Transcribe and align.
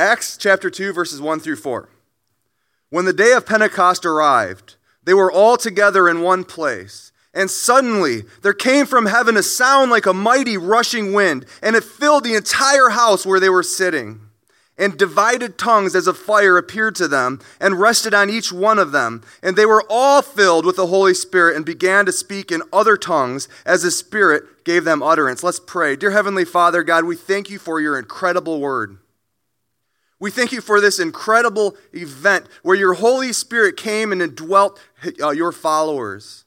Acts 0.00 0.38
chapter 0.38 0.70
2, 0.70 0.94
verses 0.94 1.20
1 1.20 1.40
through 1.40 1.56
4. 1.56 1.90
When 2.88 3.04
the 3.04 3.12
day 3.12 3.32
of 3.32 3.44
Pentecost 3.44 4.06
arrived, 4.06 4.76
they 5.04 5.12
were 5.12 5.30
all 5.30 5.58
together 5.58 6.08
in 6.08 6.22
one 6.22 6.42
place. 6.44 7.12
And 7.34 7.50
suddenly 7.50 8.22
there 8.40 8.54
came 8.54 8.86
from 8.86 9.04
heaven 9.04 9.36
a 9.36 9.42
sound 9.42 9.90
like 9.90 10.06
a 10.06 10.14
mighty 10.14 10.56
rushing 10.56 11.12
wind, 11.12 11.44
and 11.62 11.76
it 11.76 11.84
filled 11.84 12.24
the 12.24 12.34
entire 12.34 12.88
house 12.88 13.26
where 13.26 13.38
they 13.38 13.50
were 13.50 13.62
sitting. 13.62 14.22
And 14.78 14.96
divided 14.96 15.58
tongues 15.58 15.94
as 15.94 16.06
of 16.06 16.16
fire 16.16 16.56
appeared 16.56 16.94
to 16.94 17.06
them 17.06 17.38
and 17.60 17.78
rested 17.78 18.14
on 18.14 18.30
each 18.30 18.50
one 18.50 18.78
of 18.78 18.92
them. 18.92 19.22
And 19.42 19.54
they 19.54 19.66
were 19.66 19.84
all 19.90 20.22
filled 20.22 20.64
with 20.64 20.76
the 20.76 20.86
Holy 20.86 21.12
Spirit 21.12 21.56
and 21.56 21.66
began 21.66 22.06
to 22.06 22.12
speak 22.12 22.50
in 22.50 22.62
other 22.72 22.96
tongues 22.96 23.48
as 23.66 23.82
the 23.82 23.90
Spirit 23.90 24.64
gave 24.64 24.84
them 24.84 25.02
utterance. 25.02 25.42
Let's 25.42 25.60
pray. 25.60 25.94
Dear 25.94 26.12
Heavenly 26.12 26.46
Father, 26.46 26.82
God, 26.82 27.04
we 27.04 27.16
thank 27.16 27.50
you 27.50 27.58
for 27.58 27.82
your 27.82 27.98
incredible 27.98 28.60
word. 28.60 28.96
We 30.20 30.30
thank 30.30 30.52
you 30.52 30.60
for 30.60 30.80
this 30.80 31.00
incredible 31.00 31.76
event 31.94 32.46
where 32.62 32.76
your 32.76 32.94
Holy 32.94 33.32
Spirit 33.32 33.76
came 33.76 34.12
and 34.12 34.20
indwelt 34.20 34.78
uh, 35.20 35.30
your 35.30 35.50
followers. 35.50 36.44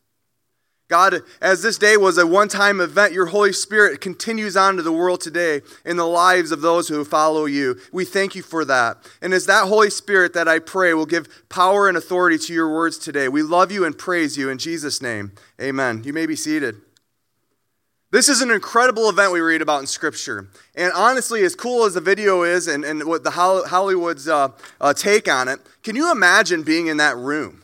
God, 0.90 1.22
as 1.42 1.64
this 1.64 1.80
day 1.80 1.98
was 1.98 2.20
a 2.20 2.28
one 2.28 2.50
time 2.50 2.80
event, 2.80 3.14
your 3.14 3.26
Holy 3.26 3.52
Spirit 3.52 4.00
continues 4.00 4.56
on 4.56 4.76
to 4.76 4.84
the 4.84 4.92
world 4.92 5.22
today 5.22 5.62
in 5.84 5.98
the 5.98 6.06
lives 6.06 6.52
of 6.52 6.62
those 6.62 6.88
who 6.88 7.04
follow 7.04 7.46
you. 7.46 7.80
We 7.92 8.06
thank 8.06 8.36
you 8.36 8.44
for 8.44 8.64
that. 8.66 8.98
And 9.20 9.34
as 9.34 9.48
that 9.48 9.68
Holy 9.68 9.90
Spirit 9.90 10.34
that 10.34 10.48
I 10.48 10.60
pray 10.60 10.94
will 10.94 11.08
give 11.08 11.50
power 11.50 11.88
and 11.88 11.98
authority 11.98 12.38
to 12.38 12.54
your 12.54 12.72
words 12.72 13.00
today, 13.00 13.28
we 13.28 13.42
love 13.42 13.72
you 13.72 13.86
and 13.86 13.98
praise 13.98 14.38
you 14.38 14.50
in 14.50 14.60
Jesus' 14.60 15.02
name. 15.02 15.32
Amen. 15.60 16.04
You 16.04 16.14
may 16.14 16.28
be 16.28 16.36
seated. 16.36 16.76
This 18.14 18.30
is 18.30 18.42
an 18.42 18.52
incredible 18.52 19.10
event 19.10 19.32
we 19.32 19.40
read 19.40 19.64
about 19.64 19.80
in 19.80 19.88
Scripture. 19.88 20.48
And 20.76 20.94
honestly, 20.94 21.42
as 21.42 21.56
cool 21.56 21.84
as 21.84 21.96
the 21.96 22.00
video 22.00 22.44
is 22.44 22.68
and, 22.68 22.86
and 22.86 23.06
what 23.06 23.24
the 23.24 23.32
Hollywood's 23.32 24.28
uh, 24.28 24.50
uh, 24.80 24.94
take 24.94 25.28
on 25.28 25.48
it, 25.48 25.60
can 25.82 25.96
you 25.96 26.12
imagine 26.12 26.62
being 26.62 26.86
in 26.86 26.98
that 26.98 27.18
room? 27.18 27.64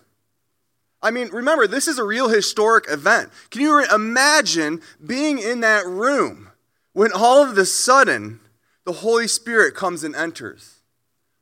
I 1.04 1.12
mean, 1.12 1.30
remember, 1.30 1.68
this 1.68 1.88
is 1.88 2.00
a 2.00 2.04
real 2.04 2.30
historic 2.30 2.86
event. 2.90 3.30
Can 3.52 3.62
you 3.62 3.86
imagine 3.94 4.82
being 5.06 5.38
in 5.38 5.60
that 5.60 5.86
room 5.86 6.50
when 6.94 7.12
all 7.14 7.48
of 7.48 7.56
a 7.56 7.66
sudden 7.66 8.40
the 8.86 8.94
Holy 8.94 9.28
Spirit 9.28 9.76
comes 9.76 10.04
and 10.04 10.16
enters? 10.16 10.80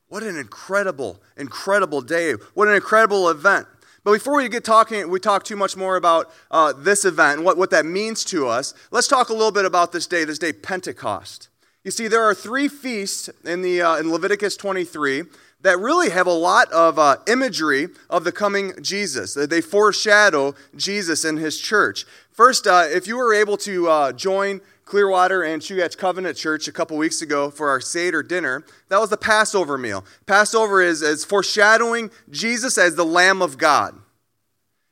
What 0.10 0.24
an 0.24 0.36
incredible, 0.36 1.22
incredible 1.38 2.02
day. 2.02 2.34
What 2.56 2.68
an 2.68 2.74
incredible 2.74 3.30
event. 3.30 3.68
But 4.08 4.14
before 4.14 4.38
we 4.38 4.48
get 4.48 4.64
talking, 4.64 5.10
we 5.10 5.20
talk 5.20 5.44
too 5.44 5.58
much 5.58 5.76
more 5.76 5.98
about 5.98 6.32
uh, 6.50 6.72
this 6.72 7.04
event 7.04 7.40
and 7.40 7.46
what, 7.46 7.58
what 7.58 7.72
that 7.72 7.86
means 7.86 8.24
to 8.24 8.48
us, 8.48 8.74
let's 8.90 9.06
talk 9.06 9.28
a 9.28 9.34
little 9.34 9.52
bit 9.52 9.66
about 9.66 9.92
this 9.92 10.08
day, 10.08 10.24
this 10.24 10.40
day, 10.40 10.54
Pentecost. 10.54 11.50
You 11.84 11.92
see, 11.92 12.08
there 12.08 12.24
are 12.24 12.34
three 12.34 12.70
feasts 12.70 13.30
in, 13.44 13.64
the, 13.64 13.82
uh, 13.82 13.98
in 13.98 14.10
Leviticus 14.10 14.56
23 14.56 15.24
that 15.60 15.78
really 15.80 16.10
have 16.10 16.26
a 16.26 16.32
lot 16.32 16.72
of 16.72 16.98
uh, 16.98 17.18
imagery 17.28 17.90
of 18.10 18.24
the 18.24 18.32
coming 18.32 18.82
Jesus. 18.82 19.34
They 19.34 19.60
foreshadow 19.60 20.56
Jesus 20.74 21.26
and 21.26 21.38
his 21.38 21.60
church. 21.60 22.06
First, 22.32 22.66
uh, 22.66 22.86
if 22.88 23.08
you 23.08 23.18
were 23.18 23.34
able 23.34 23.58
to 23.58 23.90
uh, 23.90 24.14
join 24.14 24.62
Clearwater 24.88 25.44
and 25.44 25.62
Chugach 25.62 25.98
Covenant 25.98 26.38
Church 26.38 26.68
a 26.68 26.72
couple 26.72 26.98
weeks 26.98 27.22
ago 27.22 27.50
for 27.52 27.70
our 27.70 27.82
Seder 27.82 28.24
dinner. 28.24 28.66
That 28.90 29.00
was 29.00 29.10
the 29.10 29.18
Passover 29.18 29.78
meal. 29.78 30.06
Passover 30.26 30.82
is, 30.82 31.02
is 31.02 31.26
foreshadowing 31.26 32.10
Jesus 32.30 32.78
as 32.78 32.96
the 32.96 33.06
Lamb 33.06 33.42
of 33.42 33.58
God. 33.58 34.00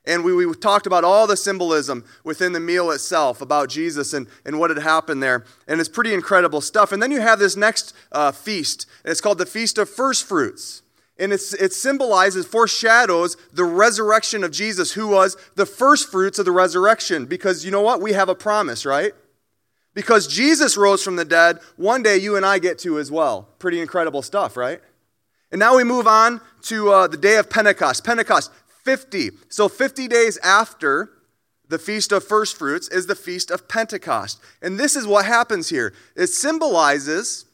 And 0.05 0.23
we, 0.23 0.33
we 0.33 0.53
talked 0.53 0.85
about 0.85 1.03
all 1.03 1.25
the 1.25 1.37
symbolism 1.37 2.05
within 2.23 2.53
the 2.53 2.59
meal 2.59 2.91
itself 2.91 3.41
about 3.41 3.69
Jesus 3.69 4.13
and, 4.13 4.27
and 4.45 4.59
what 4.59 4.69
had 4.69 4.79
happened 4.79 5.23
there. 5.23 5.45
And 5.67 5.79
it's 5.79 5.89
pretty 5.89 6.13
incredible 6.13 6.61
stuff. 6.61 6.91
And 6.91 7.01
then 7.01 7.11
you 7.11 7.21
have 7.21 7.39
this 7.39 7.55
next 7.55 7.95
uh, 8.11 8.31
feast. 8.31 8.85
It's 9.03 9.21
called 9.21 9.37
the 9.37 9.45
Feast 9.45 9.77
of 9.77 9.89
First 9.89 10.25
Fruits. 10.25 10.83
And 11.17 11.31
it's, 11.31 11.53
it 11.53 11.71
symbolizes, 11.71 12.45
foreshadows 12.45 13.37
the 13.53 13.63
resurrection 13.63 14.43
of 14.43 14.51
Jesus, 14.51 14.91
who 14.91 15.07
was 15.07 15.37
the 15.55 15.65
first 15.65 16.11
fruits 16.11 16.37
of 16.37 16.45
the 16.45 16.51
resurrection. 16.51 17.25
Because 17.25 17.63
you 17.63 17.71
know 17.71 17.81
what? 17.81 18.01
We 18.01 18.11
have 18.13 18.29
a 18.29 18.35
promise, 18.35 18.85
right? 18.85 19.13
Because 19.95 20.27
Jesus 20.27 20.77
rose 20.77 21.01
from 21.01 21.15
the 21.15 21.25
dead, 21.25 21.59
one 21.77 22.03
day 22.03 22.17
you 22.17 22.35
and 22.35 22.45
I 22.45 22.59
get 22.59 22.77
to 22.79 22.99
as 22.99 23.09
well. 23.09 23.47
Pretty 23.57 23.79
incredible 23.79 24.21
stuff, 24.21 24.55
right? 24.55 24.81
And 25.51 25.57
now 25.57 25.77
we 25.77 25.83
move 25.83 26.05
on 26.05 26.41
to 26.63 26.91
uh, 26.91 27.07
the 27.07 27.17
day 27.17 27.37
of 27.37 27.49
Pentecost. 27.49 28.03
Pentecost, 28.03 28.51
50. 28.83 29.31
So 29.49 29.69
50 29.69 30.07
days 30.07 30.37
after 30.39 31.09
the 31.69 31.79
Feast 31.79 32.11
of 32.11 32.23
First 32.23 32.57
Fruits 32.57 32.89
is 32.89 33.07
the 33.07 33.15
Feast 33.15 33.49
of 33.49 33.67
Pentecost. 33.67 34.39
And 34.61 34.77
this 34.77 34.95
is 34.95 35.07
what 35.07 35.25
happens 35.25 35.69
here 35.69 35.93
it 36.15 36.27
symbolizes 36.27 37.45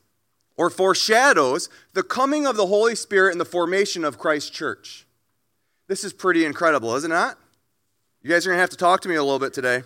or 0.58 0.70
foreshadows 0.70 1.70
the 1.94 2.04
coming 2.04 2.46
of 2.46 2.58
the 2.58 2.68
Holy 2.68 2.96
Spirit 2.96 3.32
and 3.32 3.40
the 3.40 3.46
formation 3.46 4.04
of 4.04 4.18
Christ's 4.18 4.50
church. 4.50 5.06
This 5.88 6.04
is 6.04 6.12
pretty 6.12 6.44
incredible, 6.44 6.96
isn't 6.96 7.12
it? 7.12 7.36
You 8.24 8.30
guys 8.30 8.46
are 8.46 8.50
going 8.50 8.58
to 8.58 8.62
have 8.62 8.70
to 8.72 8.78
talk 8.78 9.02
to 9.02 9.10
me 9.10 9.16
a 9.16 9.24
little 9.24 9.40
bit 9.40 9.54
today. 9.54 9.84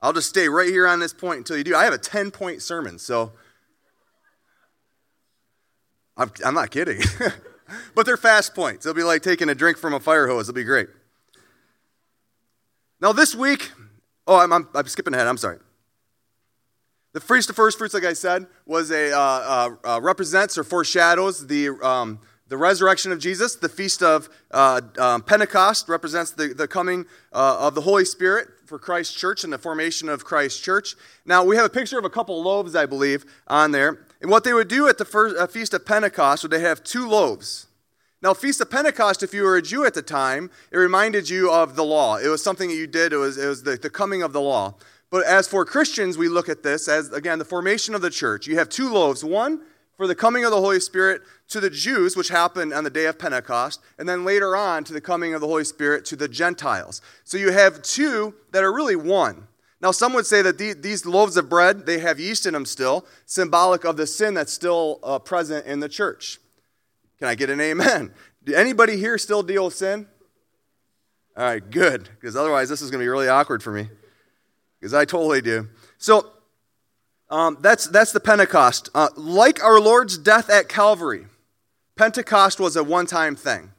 I'll 0.00 0.12
just 0.12 0.28
stay 0.28 0.48
right 0.48 0.68
here 0.68 0.86
on 0.86 1.00
this 1.00 1.12
point 1.12 1.38
until 1.38 1.56
you 1.56 1.64
do. 1.64 1.74
I 1.74 1.84
have 1.84 1.92
a 1.92 1.98
10 1.98 2.30
point 2.30 2.62
sermon, 2.62 2.98
so 2.98 3.32
I'm, 6.16 6.30
I'm 6.44 6.54
not 6.54 6.70
kidding. 6.70 7.00
but 7.94 8.06
they're 8.06 8.16
fast 8.16 8.54
points. 8.54 8.86
It'll 8.86 8.96
be 8.96 9.02
like 9.02 9.22
taking 9.22 9.48
a 9.48 9.54
drink 9.54 9.76
from 9.76 9.94
a 9.94 10.00
fire 10.00 10.26
hose. 10.26 10.48
It'll 10.48 10.56
be 10.56 10.64
great. 10.64 10.88
Now, 13.00 13.12
this 13.12 13.34
week, 13.34 13.72
oh, 14.26 14.38
I'm, 14.38 14.52
I'm, 14.52 14.68
I'm 14.74 14.86
skipping 14.86 15.14
ahead. 15.14 15.26
I'm 15.26 15.36
sorry. 15.36 15.58
The 17.12 17.20
Feast 17.20 17.50
of 17.50 17.56
First 17.56 17.78
Fruits, 17.78 17.94
like 17.94 18.04
I 18.04 18.12
said, 18.12 18.46
was 18.66 18.90
a 18.90 19.12
uh, 19.12 19.18
uh, 19.18 19.70
uh, 19.84 20.00
represents 20.00 20.58
or 20.58 20.64
foreshadows 20.64 21.46
the 21.46 21.70
um, 21.82 22.20
the 22.48 22.56
resurrection 22.56 23.12
of 23.12 23.18
Jesus. 23.18 23.56
The 23.56 23.68
Feast 23.68 24.02
of 24.02 24.28
uh, 24.50 24.80
um, 24.98 25.22
Pentecost 25.22 25.88
represents 25.88 26.32
the, 26.32 26.48
the 26.48 26.68
coming 26.68 27.06
uh, 27.32 27.56
of 27.60 27.74
the 27.74 27.80
Holy 27.80 28.04
Spirit 28.04 28.48
for 28.68 28.78
Christ's 28.78 29.14
church 29.14 29.44
and 29.44 29.52
the 29.52 29.58
formation 29.58 30.08
of 30.08 30.24
Christ's 30.24 30.60
church. 30.60 30.94
Now, 31.24 31.42
we 31.42 31.56
have 31.56 31.64
a 31.64 31.70
picture 31.70 31.98
of 31.98 32.04
a 32.04 32.10
couple 32.10 32.42
loaves, 32.42 32.76
I 32.76 32.84
believe, 32.84 33.24
on 33.46 33.72
there. 33.72 34.06
And 34.20 34.30
what 34.30 34.44
they 34.44 34.52
would 34.52 34.68
do 34.68 34.88
at 34.88 34.98
the 34.98 35.04
first, 35.04 35.36
uh, 35.36 35.46
Feast 35.46 35.72
of 35.72 35.86
Pentecost 35.86 36.42
would 36.42 36.52
they 36.52 36.60
have 36.60 36.84
two 36.84 37.08
loaves. 37.08 37.66
Now, 38.20 38.34
Feast 38.34 38.60
of 38.60 38.70
Pentecost, 38.70 39.22
if 39.22 39.32
you 39.32 39.44
were 39.44 39.56
a 39.56 39.62
Jew 39.62 39.86
at 39.86 39.94
the 39.94 40.02
time, 40.02 40.50
it 40.70 40.76
reminded 40.76 41.30
you 41.30 41.50
of 41.50 41.76
the 41.76 41.84
law. 41.84 42.16
It 42.16 42.28
was 42.28 42.42
something 42.44 42.68
that 42.68 42.74
you 42.76 42.86
did, 42.86 43.12
it 43.12 43.16
was, 43.16 43.38
it 43.38 43.46
was 43.46 43.62
the, 43.62 43.76
the 43.76 43.90
coming 43.90 44.22
of 44.22 44.32
the 44.32 44.40
law. 44.40 44.74
But 45.10 45.24
as 45.24 45.48
for 45.48 45.64
Christians, 45.64 46.18
we 46.18 46.28
look 46.28 46.50
at 46.50 46.62
this 46.62 46.88
as, 46.88 47.10
again, 47.12 47.38
the 47.38 47.44
formation 47.44 47.94
of 47.94 48.02
the 48.02 48.10
church. 48.10 48.46
You 48.46 48.58
have 48.58 48.68
two 48.68 48.92
loaves. 48.92 49.24
One 49.24 49.62
for 49.98 50.06
the 50.06 50.14
coming 50.14 50.44
of 50.44 50.52
the 50.52 50.60
Holy 50.60 50.78
Spirit 50.78 51.22
to 51.48 51.58
the 51.58 51.68
Jews, 51.68 52.16
which 52.16 52.28
happened 52.28 52.72
on 52.72 52.84
the 52.84 52.90
day 52.90 53.06
of 53.06 53.18
Pentecost, 53.18 53.80
and 53.98 54.08
then 54.08 54.24
later 54.24 54.56
on 54.56 54.84
to 54.84 54.92
the 54.92 55.00
coming 55.00 55.34
of 55.34 55.40
the 55.40 55.48
Holy 55.48 55.64
Spirit 55.64 56.04
to 56.06 56.16
the 56.16 56.28
Gentiles. 56.28 57.02
So 57.24 57.36
you 57.36 57.50
have 57.50 57.82
two 57.82 58.32
that 58.52 58.62
are 58.62 58.72
really 58.72 58.94
one. 58.94 59.48
Now, 59.80 59.90
some 59.90 60.12
would 60.14 60.24
say 60.24 60.40
that 60.40 60.56
these 60.56 61.04
loaves 61.04 61.36
of 61.36 61.48
bread, 61.48 61.84
they 61.84 61.98
have 61.98 62.20
yeast 62.20 62.46
in 62.46 62.52
them 62.52 62.64
still, 62.64 63.06
symbolic 63.26 63.84
of 63.84 63.96
the 63.96 64.06
sin 64.06 64.34
that's 64.34 64.52
still 64.52 65.00
uh, 65.02 65.18
present 65.18 65.66
in 65.66 65.80
the 65.80 65.88
church. 65.88 66.38
Can 67.18 67.26
I 67.26 67.34
get 67.34 67.50
an 67.50 67.60
amen? 67.60 68.14
Do 68.44 68.54
anybody 68.54 68.96
here 68.96 69.18
still 69.18 69.42
deal 69.42 69.64
with 69.64 69.74
sin? 69.74 70.06
All 71.36 71.44
right, 71.44 71.70
good, 71.70 72.08
because 72.20 72.36
otherwise 72.36 72.68
this 72.68 72.82
is 72.82 72.90
going 72.90 73.00
to 73.00 73.04
be 73.04 73.08
really 73.08 73.28
awkward 73.28 73.64
for 73.64 73.72
me, 73.72 73.88
because 74.78 74.94
I 74.94 75.04
totally 75.04 75.40
do. 75.40 75.68
So 75.96 76.32
um, 77.30 77.58
that's, 77.60 77.86
that's 77.86 78.12
the 78.12 78.20
Pentecost. 78.20 78.88
Uh, 78.94 79.08
like 79.16 79.62
our 79.62 79.80
Lord's 79.80 80.16
death 80.18 80.48
at 80.50 80.68
Calvary, 80.68 81.26
Pentecost 81.96 82.60
was 82.60 82.76
a 82.76 82.84
one 82.84 83.06
time 83.06 83.36
thing. 83.36 83.72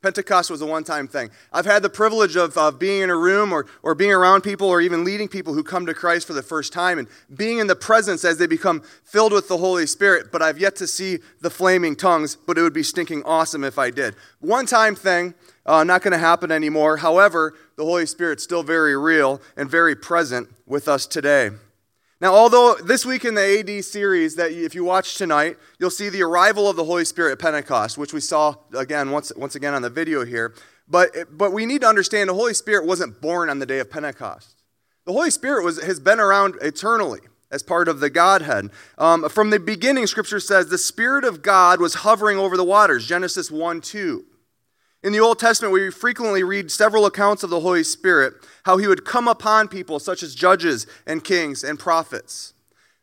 Pentecost 0.00 0.48
was 0.48 0.62
a 0.62 0.66
one 0.66 0.84
time 0.84 1.08
thing. 1.08 1.30
I've 1.52 1.66
had 1.66 1.82
the 1.82 1.90
privilege 1.90 2.36
of, 2.36 2.56
of 2.56 2.78
being 2.78 3.02
in 3.02 3.10
a 3.10 3.16
room 3.16 3.52
or, 3.52 3.66
or 3.82 3.96
being 3.96 4.12
around 4.12 4.42
people 4.42 4.68
or 4.68 4.80
even 4.80 5.02
leading 5.02 5.26
people 5.26 5.54
who 5.54 5.64
come 5.64 5.86
to 5.86 5.94
Christ 5.94 6.26
for 6.26 6.34
the 6.34 6.42
first 6.42 6.72
time 6.72 7.00
and 7.00 7.08
being 7.34 7.58
in 7.58 7.66
the 7.66 7.74
presence 7.74 8.24
as 8.24 8.38
they 8.38 8.46
become 8.46 8.82
filled 9.02 9.32
with 9.32 9.48
the 9.48 9.56
Holy 9.56 9.86
Spirit, 9.86 10.30
but 10.30 10.40
I've 10.40 10.58
yet 10.58 10.76
to 10.76 10.86
see 10.86 11.18
the 11.40 11.50
flaming 11.50 11.96
tongues, 11.96 12.36
but 12.36 12.56
it 12.56 12.62
would 12.62 12.72
be 12.72 12.84
stinking 12.84 13.24
awesome 13.24 13.64
if 13.64 13.76
I 13.76 13.90
did. 13.90 14.14
One 14.38 14.66
time 14.66 14.94
thing, 14.94 15.34
uh, 15.66 15.82
not 15.82 16.02
going 16.02 16.12
to 16.12 16.18
happen 16.18 16.52
anymore. 16.52 16.98
However, 16.98 17.54
the 17.76 17.84
Holy 17.84 18.06
Spirit's 18.06 18.44
still 18.44 18.62
very 18.62 18.96
real 18.96 19.42
and 19.56 19.68
very 19.68 19.96
present 19.96 20.48
with 20.64 20.86
us 20.86 21.06
today. 21.06 21.50
Now, 22.20 22.34
although 22.34 22.74
this 22.74 23.06
week 23.06 23.24
in 23.24 23.34
the 23.34 23.60
AD 23.60 23.84
series 23.84 24.34
that 24.34 24.50
if 24.50 24.74
you 24.74 24.82
watch 24.82 25.14
tonight, 25.14 25.56
you'll 25.78 25.90
see 25.90 26.08
the 26.08 26.22
arrival 26.22 26.68
of 26.68 26.74
the 26.74 26.84
Holy 26.84 27.04
Spirit 27.04 27.32
at 27.32 27.38
Pentecost, 27.38 27.96
which 27.96 28.12
we 28.12 28.20
saw 28.20 28.56
again 28.76 29.12
once, 29.12 29.30
once 29.36 29.54
again 29.54 29.72
on 29.72 29.82
the 29.82 29.90
video 29.90 30.24
here. 30.24 30.54
But, 30.88 31.10
but 31.30 31.52
we 31.52 31.64
need 31.64 31.82
to 31.82 31.86
understand 31.86 32.28
the 32.28 32.34
Holy 32.34 32.54
Spirit 32.54 32.86
wasn't 32.86 33.20
born 33.20 33.48
on 33.48 33.60
the 33.60 33.66
day 33.66 33.78
of 33.78 33.90
Pentecost. 33.90 34.64
The 35.04 35.12
Holy 35.12 35.30
Spirit 35.30 35.64
was, 35.64 35.80
has 35.82 36.00
been 36.00 36.18
around 36.18 36.56
eternally 36.60 37.20
as 37.52 37.62
part 37.62 37.88
of 37.88 38.00
the 38.00 38.10
Godhead. 38.10 38.70
Um, 38.98 39.28
from 39.28 39.50
the 39.50 39.60
beginning, 39.60 40.06
Scripture 40.06 40.40
says 40.40 40.68
the 40.68 40.76
Spirit 40.78 41.24
of 41.24 41.40
God 41.42 41.80
was 41.80 41.94
hovering 41.94 42.36
over 42.36 42.56
the 42.56 42.64
waters, 42.64 43.06
Genesis 43.06 43.50
1 43.50 43.80
2. 43.80 44.24
In 45.02 45.12
the 45.12 45.20
Old 45.20 45.38
Testament, 45.38 45.72
we 45.72 45.90
frequently 45.90 46.42
read 46.42 46.72
several 46.72 47.06
accounts 47.06 47.44
of 47.44 47.50
the 47.50 47.60
Holy 47.60 47.84
Spirit, 47.84 48.34
how 48.64 48.78
he 48.78 48.88
would 48.88 49.04
come 49.04 49.28
upon 49.28 49.68
people 49.68 50.00
such 50.00 50.22
as 50.22 50.34
judges 50.34 50.86
and 51.06 51.22
kings 51.22 51.62
and 51.62 51.78
prophets. 51.78 52.52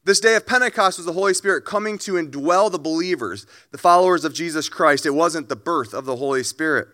This 0.03 0.19
day 0.19 0.35
of 0.35 0.45
Pentecost 0.45 0.99
was 0.99 1.05
the 1.05 1.13
Holy 1.13 1.33
Spirit 1.33 1.65
coming 1.65 1.97
to 1.99 2.13
indwell 2.13 2.69
the 2.69 2.77
believers, 2.77 3.47
the 3.71 3.77
followers 3.77 4.25
of 4.25 4.33
Jesus 4.33 4.69
Christ. 4.69 5.05
It 5.05 5.11
wasn't 5.11 5.49
the 5.49 5.55
birth 5.55 5.93
of 5.93 6.05
the 6.05 6.17
Holy 6.17 6.43
Spirit. 6.43 6.89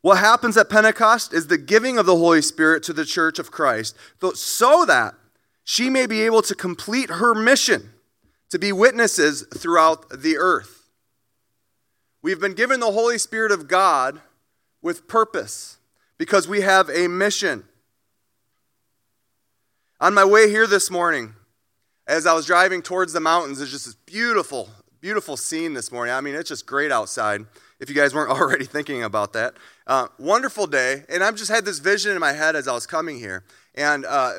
What 0.00 0.18
happens 0.18 0.56
at 0.56 0.68
Pentecost 0.68 1.32
is 1.32 1.46
the 1.46 1.56
giving 1.56 1.96
of 1.96 2.06
the 2.06 2.16
Holy 2.16 2.42
Spirit 2.42 2.82
to 2.84 2.92
the 2.92 3.04
church 3.04 3.38
of 3.38 3.50
Christ 3.50 3.96
so 4.34 4.84
that 4.86 5.14
she 5.62 5.88
may 5.88 6.06
be 6.06 6.22
able 6.22 6.42
to 6.42 6.54
complete 6.54 7.10
her 7.10 7.34
mission 7.34 7.90
to 8.50 8.58
be 8.58 8.72
witnesses 8.72 9.46
throughout 9.54 10.08
the 10.10 10.36
earth. 10.36 10.73
We've 12.24 12.40
been 12.40 12.54
given 12.54 12.80
the 12.80 12.90
Holy 12.90 13.18
Spirit 13.18 13.52
of 13.52 13.68
God 13.68 14.18
with 14.80 15.06
purpose 15.06 15.76
because 16.16 16.48
we 16.48 16.62
have 16.62 16.88
a 16.88 17.06
mission. 17.06 17.64
On 20.00 20.14
my 20.14 20.24
way 20.24 20.48
here 20.48 20.66
this 20.66 20.90
morning, 20.90 21.34
as 22.06 22.26
I 22.26 22.32
was 22.32 22.46
driving 22.46 22.80
towards 22.80 23.12
the 23.12 23.20
mountains, 23.20 23.58
there's 23.58 23.70
just 23.70 23.84
this 23.84 23.94
beautiful, 23.94 24.70
beautiful 25.02 25.36
scene 25.36 25.74
this 25.74 25.92
morning. 25.92 26.14
I 26.14 26.22
mean, 26.22 26.34
it's 26.34 26.48
just 26.48 26.64
great 26.64 26.90
outside, 26.90 27.44
if 27.78 27.90
you 27.90 27.94
guys 27.94 28.14
weren't 28.14 28.30
already 28.40 28.64
thinking 28.64 29.02
about 29.02 29.34
that. 29.34 29.52
Uh, 29.86 30.08
wonderful 30.18 30.66
day, 30.66 31.04
and 31.10 31.22
I've 31.22 31.36
just 31.36 31.50
had 31.50 31.66
this 31.66 31.78
vision 31.78 32.12
in 32.12 32.20
my 32.20 32.32
head 32.32 32.56
as 32.56 32.66
I 32.66 32.72
was 32.72 32.86
coming 32.86 33.18
here, 33.18 33.44
and 33.74 34.06
uh, 34.06 34.32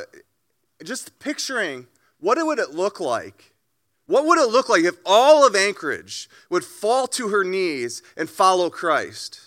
just 0.83 1.19
picturing 1.19 1.85
what 2.19 2.43
would 2.43 2.57
it 2.57 2.71
look 2.71 2.99
like? 2.99 3.53
What 4.07 4.25
would 4.25 4.37
it 4.37 4.51
look 4.51 4.69
like 4.69 4.83
if 4.83 4.95
all 5.05 5.45
of 5.45 5.55
Anchorage 5.55 6.29
would 6.49 6.63
fall 6.63 7.07
to 7.07 7.29
her 7.29 7.43
knees 7.43 8.03
and 8.15 8.29
follow 8.29 8.69
Christ? 8.69 9.41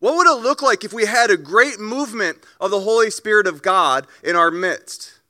What 0.00 0.16
would 0.16 0.26
it 0.26 0.42
look 0.42 0.62
like 0.62 0.82
if 0.82 0.92
we 0.92 1.06
had 1.06 1.30
a 1.30 1.36
great 1.36 1.78
movement 1.78 2.38
of 2.60 2.72
the 2.72 2.80
Holy 2.80 3.10
Spirit 3.10 3.46
of 3.46 3.62
God 3.62 4.06
in 4.24 4.34
our 4.34 4.50
midst? 4.50 5.20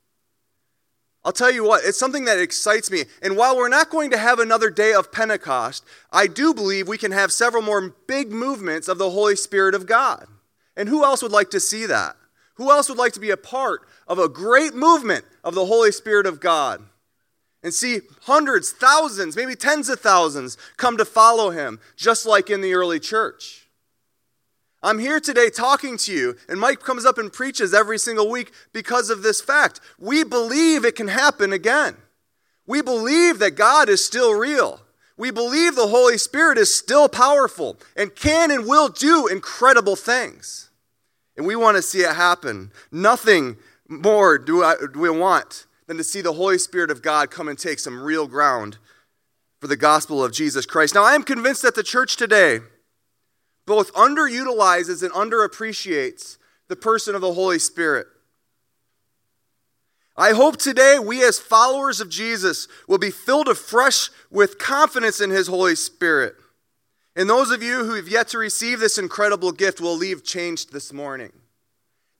I'll 1.23 1.31
tell 1.31 1.51
you 1.51 1.63
what, 1.63 1.85
it's 1.85 1.99
something 1.99 2.25
that 2.25 2.39
excites 2.39 2.91
me. 2.91 3.03
And 3.21 3.37
while 3.37 3.55
we're 3.55 3.69
not 3.69 3.89
going 3.89 4.11
to 4.11 4.17
have 4.17 4.39
another 4.39 4.69
day 4.69 4.93
of 4.93 5.11
Pentecost, 5.11 5.85
I 6.11 6.27
do 6.27 6.53
believe 6.53 6.87
we 6.87 6.97
can 6.97 7.11
have 7.11 7.31
several 7.31 7.61
more 7.61 7.93
big 8.07 8.31
movements 8.31 8.87
of 8.87 8.97
the 8.97 9.11
Holy 9.11 9.35
Spirit 9.35 9.75
of 9.75 9.85
God. 9.85 10.25
And 10.75 10.89
who 10.89 11.03
else 11.03 11.21
would 11.21 11.31
like 11.31 11.51
to 11.51 11.59
see 11.59 11.85
that? 11.85 12.17
Who 12.55 12.71
else 12.71 12.89
would 12.89 12.97
like 12.97 13.13
to 13.13 13.19
be 13.19 13.29
a 13.29 13.37
part 13.37 13.81
of 14.07 14.19
a 14.19 14.27
great 14.27 14.73
movement 14.73 15.23
of 15.43 15.55
the 15.55 15.65
Holy 15.65 15.91
Spirit 15.91 16.25
of 16.25 16.39
God? 16.39 16.83
And 17.63 17.73
see 17.73 18.01
hundreds, 18.23 18.71
thousands, 18.71 19.37
maybe 19.37 19.55
tens 19.55 19.87
of 19.87 20.01
thousands 20.01 20.57
come 20.75 20.97
to 20.97 21.05
follow 21.05 21.49
him, 21.51 21.79
just 21.95 22.25
like 22.25 22.49
in 22.49 22.59
the 22.59 22.73
early 22.73 22.99
church. 22.99 23.69
I'm 24.83 24.99
here 24.99 25.21
today 25.21 25.49
talking 25.49 25.95
to 25.99 26.11
you, 26.11 26.35
and 26.49 26.59
Mike 26.59 26.81
comes 26.81 27.05
up 27.05 27.17
and 27.17 27.31
preaches 27.31 27.73
every 27.73 27.97
single 27.97 28.29
week 28.29 28.51
because 28.73 29.09
of 29.09 29.23
this 29.23 29.39
fact. 29.39 29.79
We 29.97 30.25
believe 30.25 30.83
it 30.83 30.97
can 30.97 31.07
happen 31.07 31.53
again. 31.53 31.95
We 32.67 32.81
believe 32.81 33.39
that 33.39 33.51
God 33.51 33.87
is 33.87 34.03
still 34.05 34.33
real. 34.33 34.81
We 35.15 35.31
believe 35.31 35.75
the 35.75 35.87
Holy 35.87 36.17
Spirit 36.17 36.57
is 36.57 36.75
still 36.75 37.07
powerful 37.07 37.77
and 37.95 38.13
can 38.13 38.51
and 38.51 38.67
will 38.67 38.89
do 38.89 39.27
incredible 39.27 39.95
things. 39.95 40.69
And 41.37 41.45
we 41.45 41.55
want 41.55 41.77
to 41.77 41.81
see 41.81 41.99
it 41.99 42.15
happen. 42.15 42.71
Nothing 42.91 43.55
more 43.87 44.37
do, 44.37 44.63
I, 44.63 44.75
do 44.91 44.99
we 44.99 45.09
want 45.09 45.65
than 45.87 45.97
to 45.97 46.03
see 46.03 46.21
the 46.21 46.33
Holy 46.33 46.57
Spirit 46.57 46.91
of 46.91 47.01
God 47.01 47.31
come 47.31 47.47
and 47.47 47.57
take 47.57 47.79
some 47.79 48.01
real 48.01 48.27
ground 48.27 48.77
for 49.59 49.67
the 49.67 49.75
gospel 49.75 50.23
of 50.23 50.31
Jesus 50.31 50.65
Christ. 50.65 50.95
Now, 50.95 51.03
I 51.03 51.15
am 51.15 51.23
convinced 51.23 51.61
that 51.61 51.75
the 51.75 51.83
church 51.83 52.17
today 52.17 52.59
both 53.65 53.93
underutilizes 53.93 55.03
and 55.03 55.11
underappreciates 55.13 56.37
the 56.67 56.75
person 56.75 57.15
of 57.15 57.21
the 57.21 57.33
Holy 57.33 57.59
Spirit. 57.59 58.07
I 60.15 60.31
hope 60.31 60.57
today 60.57 60.99
we, 60.99 61.23
as 61.23 61.39
followers 61.39 61.99
of 61.99 62.09
Jesus, 62.09 62.67
will 62.87 62.99
be 62.99 63.09
filled 63.09 63.47
afresh 63.47 64.09
with 64.29 64.59
confidence 64.59 65.19
in 65.19 65.31
His 65.31 65.47
Holy 65.47 65.75
Spirit. 65.75 66.35
And 67.15 67.29
those 67.29 67.51
of 67.51 67.63
you 67.63 67.85
who 67.85 67.95
have 67.95 68.07
yet 68.07 68.27
to 68.29 68.37
receive 68.37 68.79
this 68.79 68.97
incredible 68.97 69.51
gift 69.51 69.81
will 69.81 69.95
leave 69.95 70.23
changed 70.23 70.71
this 70.71 70.91
morning. 70.91 71.31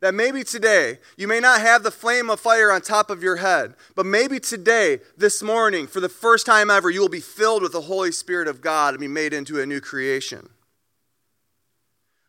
That 0.03 0.13
maybe 0.13 0.44
today 0.44 1.00
you 1.15 1.29
may 1.29 1.39
not 1.39 1.61
have 1.61 1.81
the 1.81 1.89
flame 1.89 2.29
of 2.29 2.41
fire 2.41 2.69
on 2.69 2.81
top 2.81 3.09
of 3.09 3.23
your 3.23 3.38
head, 3.38 3.73
but 3.95 4.05
maybe 4.05 4.38
today, 4.38 5.00
this 5.15 5.41
morning, 5.41 5.88
for 5.88 6.01
the 6.01 6.09
first 6.09 6.45
time 6.45 6.69
ever, 6.69 6.89
you 6.89 7.00
will 7.00 7.07
be 7.07 7.21
filled 7.21 7.61
with 7.61 7.71
the 7.71 7.79
Holy 7.79 8.11
Spirit 8.11 8.50
of 8.50 8.59
God 8.59 8.94
and 8.94 9.00
be 9.00 9.07
made 9.07 9.31
into 9.31 9.61
a 9.61 9.65
new 9.65 9.79
creation. 9.79 10.50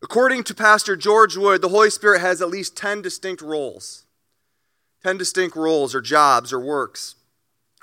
According 0.01 0.45
to 0.45 0.55
Pastor 0.55 0.95
George 0.95 1.35
Wood, 1.35 1.61
the 1.61 1.67
Holy 1.67 1.89
Spirit 1.89 2.21
has 2.21 2.41
at 2.41 2.47
least 2.47 2.77
10 2.77 3.01
distinct 3.01 3.41
roles. 3.41 4.05
10 5.03 5.17
distinct 5.17 5.57
roles 5.57 5.93
or 5.93 5.99
jobs 5.99 6.53
or 6.53 6.61
works. 6.61 7.15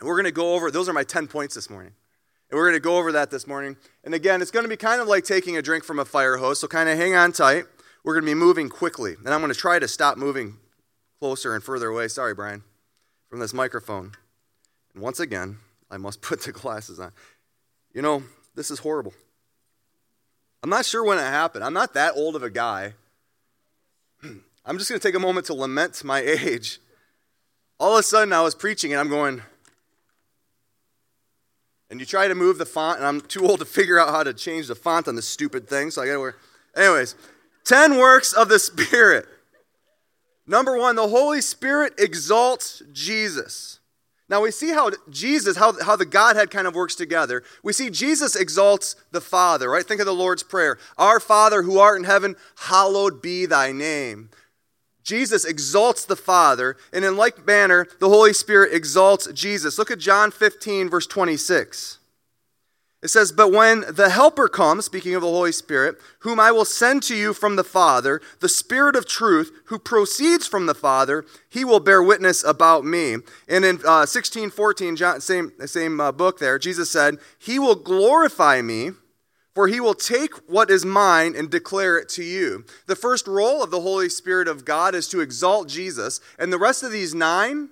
And 0.01 0.09
we're 0.09 0.17
going 0.17 0.25
to 0.25 0.33
go 0.33 0.55
over, 0.55 0.71
those 0.71 0.89
are 0.89 0.95
my 0.95 1.05
10 1.05 1.27
points 1.27 1.55
this 1.55 1.69
morning. 1.69 1.93
And 2.51 2.59
we're 2.59 2.65
going 2.65 2.81
to 2.81 2.81
go 2.81 2.97
over 2.97 3.13
that 3.13 3.31
this 3.31 3.47
morning. 3.47 3.77
And 4.05 4.15
again, 4.15 4.41
it's 4.41 4.51
going 4.51 4.65
to 4.65 4.71
be 4.71 4.77
kind 4.79 5.03
of 5.03 5.07
like 5.09 5.25
taking 5.25 5.59
a 5.59 5.63
drink 5.63 5.85
from 5.85 5.99
a 5.99 6.07
fire 6.07 6.39
hose, 6.39 6.61
so 6.61 6.67
kind 6.67 6.89
of 6.89 6.97
hang 6.97 7.15
on 7.15 7.33
tight. 7.33 7.67
We're 8.05 8.15
going 8.15 8.25
to 8.25 8.31
be 8.31 8.35
moving 8.35 8.69
quickly. 8.69 9.15
And 9.25 9.29
I'm 9.29 9.41
going 9.41 9.53
to 9.53 9.59
try 9.59 9.79
to 9.79 9.89
stop 9.89 10.17
moving 10.17 10.57
closer 11.21 11.55
and 11.55 11.63
further 11.63 11.89
away. 11.89 12.09
Sorry, 12.09 12.35
Brian, 12.35 12.63
from 13.29 13.39
this 13.39 13.55
microphone. 13.55 14.13
And 14.95 15.03
once 15.03 15.21
again, 15.21 15.59
I 15.91 15.97
must 15.97 16.21
put 16.23 16.43
the 16.43 16.53
glasses 16.53 16.99
on. 16.99 17.13
You 17.95 18.03
know, 18.03 18.25
this 18.55 18.71
is 18.71 18.81
horrible. 18.81 19.15
I'm 20.63 20.71
not 20.71 20.85
sure 20.85 21.05
when 21.05 21.19
it 21.19 21.23
happened. 21.23 21.65
I'm 21.65 21.75
not 21.75 21.95
that 21.95 22.15
old 22.15 22.37
of 22.37 22.43
a 22.43 22.51
guy. 22.51 22.95
I'm 24.65 24.79
just 24.79 24.89
going 24.89 25.01
to 25.01 25.07
take 25.07 25.17
a 25.17 25.21
moment 25.21 25.47
to 25.47 25.55
lament 25.55 26.03
my 26.05 26.21
age. 26.21 26.81
All 27.79 27.95
of 27.95 28.01
a 28.01 28.03
sudden, 28.03 28.33
I 28.33 28.43
was 28.43 28.55
preaching 28.55 28.93
and 28.93 29.01
I'm 29.01 29.09
going, 29.09 29.43
and 31.91 31.99
you 31.99 32.07
try 32.07 32.29
to 32.29 32.35
move 32.35 32.59
the 32.59 32.65
font, 32.65 32.99
and 32.99 33.07
I'm 33.07 33.21
too 33.21 33.45
old 33.45 33.59
to 33.59 33.65
figure 33.65 33.99
out 33.99 34.11
how 34.11 34.23
to 34.23 34.33
change 34.33 34.69
the 34.69 34.77
font 34.77 35.09
on 35.09 35.17
this 35.17 35.27
stupid 35.27 35.69
thing, 35.69 35.91
so 35.91 36.01
I 36.01 36.07
got 36.07 36.13
to 36.13 36.21
wear. 36.21 36.37
Anyways, 36.77 37.17
10 37.65 37.97
works 37.99 38.33
of 38.33 38.49
the 38.49 38.59
Spirit. 38.59 39.27
Number 40.47 40.77
one, 40.77 40.97
the 40.97 41.09
Holy 41.09 41.41
Spirit 41.41 41.95
exalts 41.99 42.83
Jesus. 42.93 43.79
Now 44.29 44.41
we 44.41 44.51
see 44.51 44.71
how 44.71 44.91
Jesus, 45.11 45.57
how, 45.57 45.75
how 45.83 45.95
the 45.95 46.07
Godhead 46.07 46.51
kind 46.51 46.67
of 46.67 46.75
works 46.75 46.95
together. 46.95 47.45
We 47.63 47.73
see 47.73 47.91
Jesus 47.91 48.35
exalts 48.35 48.97
the 49.11 49.21
Father, 49.21 49.71
right? 49.71 49.85
Think 49.85 50.01
of 50.01 50.07
the 50.07 50.15
Lord's 50.15 50.43
Prayer 50.43 50.79
Our 50.97 51.21
Father 51.21 51.63
who 51.63 51.79
art 51.79 51.99
in 51.99 52.05
heaven, 52.05 52.37
hallowed 52.57 53.21
be 53.21 53.47
thy 53.47 53.73
name. 53.73 54.31
Jesus 55.05 55.45
exalts 55.45 56.05
the 56.05 56.17
Father, 56.17 56.77
and 56.93 57.05
in 57.05 57.17
like 57.17 57.45
manner, 57.47 57.87
the 57.99 58.09
Holy 58.09 58.33
Spirit 58.33 58.73
exalts 58.73 59.31
Jesus. 59.33 59.77
Look 59.77 59.91
at 59.91 59.99
John 59.99 60.31
15, 60.31 60.89
verse 60.89 61.07
26. 61.07 61.99
It 63.03 63.09
says, 63.09 63.33
But 63.33 63.51
when 63.51 63.85
the 63.89 64.11
Helper 64.11 64.47
comes, 64.47 64.85
speaking 64.85 65.15
of 65.15 65.23
the 65.23 65.29
Holy 65.29 65.51
Spirit, 65.51 65.97
whom 66.21 66.39
I 66.39 66.53
will 66.53 66.65
send 66.65 67.03
to 67.05 67.17
you 67.17 67.35
from 67.35 67.57
the 67.57 67.65
Father, 67.65 68.21
the 68.39 68.49
Spirit 68.49 68.95
of 68.95 69.07
truth, 69.07 69.51
who 69.67 69.79
proceeds 69.79 70.47
from 70.47 70.67
the 70.67 70.75
Father, 70.75 71.27
he 71.51 71.65
will 71.65 71.81
bear 71.81 72.01
witness 72.01 72.45
about 72.45 72.85
me. 72.85 73.17
And 73.49 73.65
in 73.65 73.81
uh, 73.85 74.07
16, 74.07 74.51
14, 74.51 74.95
John, 74.95 75.21
same, 75.21 75.53
same 75.67 76.01
uh, 76.01 76.13
book 76.13 76.39
there, 76.39 76.61
Jesus 76.61 76.91
said, 76.91 77.17
He 77.41 77.59
will 77.59 77.75
glorify 77.75 78.63
me, 78.63 78.91
for 79.53 79.67
he 79.67 79.81
will 79.81 79.95
take 79.95 80.35
what 80.49 80.71
is 80.71 80.85
mine 80.85 81.35
and 81.37 81.51
declare 81.51 81.99
it 81.99 82.09
to 82.11 82.23
you. 82.23 82.65
The 82.87 82.97
first 82.97 83.27
role 83.27 83.65
of 83.65 83.73
the 83.73 83.81
Holy 83.81 84.09
Spirit 84.09 84.47
of 84.47 84.65
God 84.65 84.95
is 84.95 85.09
to 85.09 85.21
exalt 85.21 85.69
Jesus, 85.69 86.21
and 86.39 86.53
the 86.53 86.59
rest 86.59 86.85
of 86.85 86.93
these 86.93 87.15
nine 87.17 87.71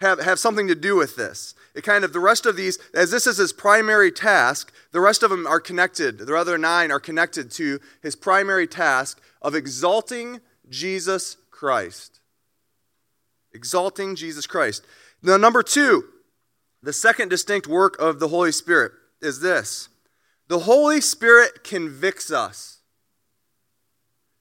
have, 0.00 0.20
have 0.20 0.38
something 0.38 0.68
to 0.68 0.74
do 0.74 0.96
with 0.96 1.16
this. 1.16 1.54
It 1.74 1.84
kind 1.84 2.04
of, 2.04 2.12
the 2.12 2.20
rest 2.20 2.46
of 2.46 2.56
these, 2.56 2.78
as 2.92 3.10
this 3.10 3.26
is 3.26 3.36
his 3.36 3.52
primary 3.52 4.10
task, 4.10 4.72
the 4.92 5.00
rest 5.00 5.22
of 5.22 5.30
them 5.30 5.46
are 5.46 5.60
connected. 5.60 6.18
The 6.18 6.34
other 6.34 6.58
nine 6.58 6.90
are 6.90 7.00
connected 7.00 7.50
to 7.52 7.80
his 8.02 8.16
primary 8.16 8.66
task 8.66 9.20
of 9.40 9.54
exalting 9.54 10.40
Jesus 10.68 11.36
Christ. 11.50 12.20
Exalting 13.52 14.16
Jesus 14.16 14.46
Christ. 14.46 14.84
Now, 15.22 15.36
number 15.36 15.62
two, 15.62 16.04
the 16.82 16.92
second 16.92 17.28
distinct 17.28 17.66
work 17.66 17.98
of 18.00 18.18
the 18.18 18.28
Holy 18.28 18.52
Spirit 18.52 18.92
is 19.20 19.40
this 19.40 19.88
the 20.48 20.60
Holy 20.60 21.00
Spirit 21.00 21.62
convicts 21.62 22.32
us. 22.32 22.80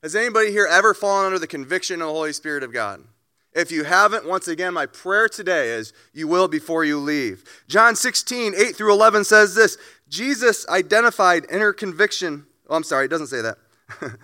Has 0.01 0.15
anybody 0.15 0.51
here 0.51 0.67
ever 0.69 0.93
fallen 0.93 1.27
under 1.27 1.39
the 1.39 1.47
conviction 1.47 2.01
of 2.01 2.07
the 2.07 2.13
Holy 2.13 2.33
Spirit 2.33 2.63
of 2.63 2.73
God? 2.73 3.03
If 3.53 3.71
you 3.71 3.83
haven't, 3.83 4.27
once 4.27 4.47
again, 4.47 4.73
my 4.73 4.85
prayer 4.85 5.27
today 5.27 5.69
is 5.69 5.91
you 6.13 6.27
will 6.27 6.47
before 6.47 6.85
you 6.85 6.99
leave. 6.99 7.43
John 7.67 7.95
16, 7.95 8.53
8 8.55 8.75
through 8.75 8.93
11 8.93 9.23
says 9.23 9.55
this 9.55 9.77
Jesus 10.07 10.67
identified 10.69 11.45
inner 11.51 11.73
conviction. 11.73 12.45
Oh, 12.69 12.75
I'm 12.75 12.83
sorry, 12.83 13.05
it 13.05 13.09
doesn't 13.09 13.27
say 13.27 13.41
that. 13.41 13.57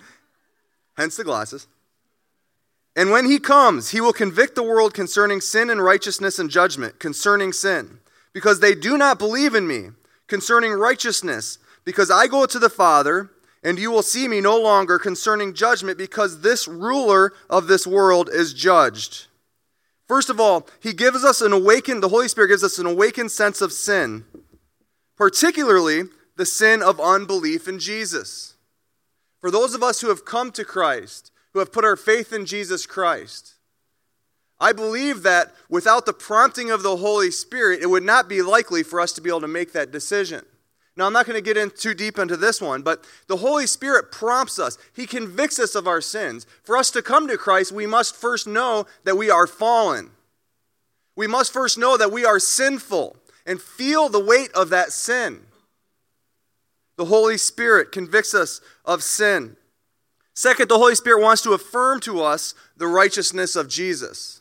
Hence 0.96 1.16
the 1.16 1.24
glasses. 1.24 1.66
And 2.94 3.10
when 3.10 3.26
he 3.26 3.38
comes, 3.38 3.90
he 3.90 4.00
will 4.00 4.14
convict 4.14 4.54
the 4.54 4.62
world 4.62 4.94
concerning 4.94 5.40
sin 5.40 5.68
and 5.68 5.82
righteousness 5.82 6.38
and 6.38 6.48
judgment, 6.48 6.98
concerning 6.98 7.52
sin, 7.52 7.98
because 8.32 8.60
they 8.60 8.74
do 8.74 8.96
not 8.96 9.18
believe 9.18 9.54
in 9.54 9.68
me, 9.68 9.90
concerning 10.28 10.72
righteousness, 10.72 11.58
because 11.84 12.10
I 12.10 12.26
go 12.26 12.46
to 12.46 12.58
the 12.58 12.70
Father 12.70 13.30
and 13.62 13.78
you 13.78 13.90
will 13.90 14.02
see 14.02 14.28
me 14.28 14.40
no 14.40 14.60
longer 14.60 14.98
concerning 14.98 15.54
judgment, 15.54 15.98
because 15.98 16.40
this 16.40 16.68
ruler 16.68 17.32
of 17.50 17.66
this 17.66 17.86
world 17.86 18.28
is 18.32 18.54
judged. 18.54 19.26
First 20.06 20.30
of 20.30 20.38
all, 20.38 20.68
he 20.80 20.92
gives 20.92 21.24
us 21.24 21.40
an 21.40 21.52
awakened, 21.52 22.02
the 22.02 22.08
Holy 22.08 22.28
Spirit 22.28 22.48
gives 22.48 22.62
us 22.62 22.78
an 22.78 22.86
awakened 22.86 23.30
sense 23.32 23.60
of 23.60 23.72
sin, 23.72 24.24
particularly 25.16 26.04
the 26.36 26.46
sin 26.46 26.82
of 26.82 27.00
unbelief 27.00 27.66
in 27.66 27.78
Jesus. 27.78 28.54
For 29.40 29.50
those 29.50 29.74
of 29.74 29.82
us 29.82 30.00
who 30.00 30.08
have 30.08 30.24
come 30.24 30.52
to 30.52 30.64
Christ, 30.64 31.32
who 31.52 31.58
have 31.58 31.72
put 31.72 31.84
our 31.84 31.96
faith 31.96 32.32
in 32.32 32.46
Jesus 32.46 32.86
Christ, 32.86 33.54
I 34.58 34.72
believe 34.72 35.22
that 35.22 35.52
without 35.68 36.06
the 36.06 36.12
prompting 36.12 36.70
of 36.70 36.82
the 36.82 36.96
Holy 36.96 37.30
Spirit, 37.30 37.82
it 37.82 37.90
would 37.90 38.02
not 38.02 38.28
be 38.28 38.42
likely 38.42 38.82
for 38.82 39.00
us 39.00 39.12
to 39.12 39.20
be 39.20 39.28
able 39.28 39.42
to 39.42 39.48
make 39.48 39.72
that 39.72 39.90
decision. 39.90 40.44
Now, 40.96 41.06
I'm 41.06 41.12
not 41.12 41.26
going 41.26 41.36
to 41.36 41.42
get 41.42 41.58
in 41.58 41.70
too 41.70 41.92
deep 41.92 42.18
into 42.18 42.38
this 42.38 42.60
one, 42.60 42.80
but 42.80 43.04
the 43.26 43.36
Holy 43.36 43.66
Spirit 43.66 44.10
prompts 44.10 44.58
us. 44.58 44.78
He 44.94 45.06
convicts 45.06 45.58
us 45.58 45.74
of 45.74 45.86
our 45.86 46.00
sins. 46.00 46.46
For 46.62 46.76
us 46.76 46.90
to 46.92 47.02
come 47.02 47.28
to 47.28 47.36
Christ, 47.36 47.70
we 47.70 47.86
must 47.86 48.16
first 48.16 48.46
know 48.46 48.86
that 49.04 49.16
we 49.16 49.30
are 49.30 49.46
fallen. 49.46 50.12
We 51.14 51.26
must 51.26 51.52
first 51.52 51.76
know 51.76 51.98
that 51.98 52.12
we 52.12 52.24
are 52.24 52.38
sinful 52.38 53.16
and 53.44 53.60
feel 53.60 54.08
the 54.08 54.24
weight 54.24 54.50
of 54.54 54.70
that 54.70 54.90
sin. 54.90 55.42
The 56.96 57.06
Holy 57.06 57.36
Spirit 57.36 57.92
convicts 57.92 58.34
us 58.34 58.62
of 58.84 59.02
sin. 59.02 59.56
Second, 60.34 60.68
the 60.68 60.78
Holy 60.78 60.94
Spirit 60.94 61.22
wants 61.22 61.42
to 61.42 61.52
affirm 61.52 62.00
to 62.00 62.22
us 62.22 62.54
the 62.76 62.86
righteousness 62.86 63.54
of 63.54 63.68
Jesus. 63.68 64.40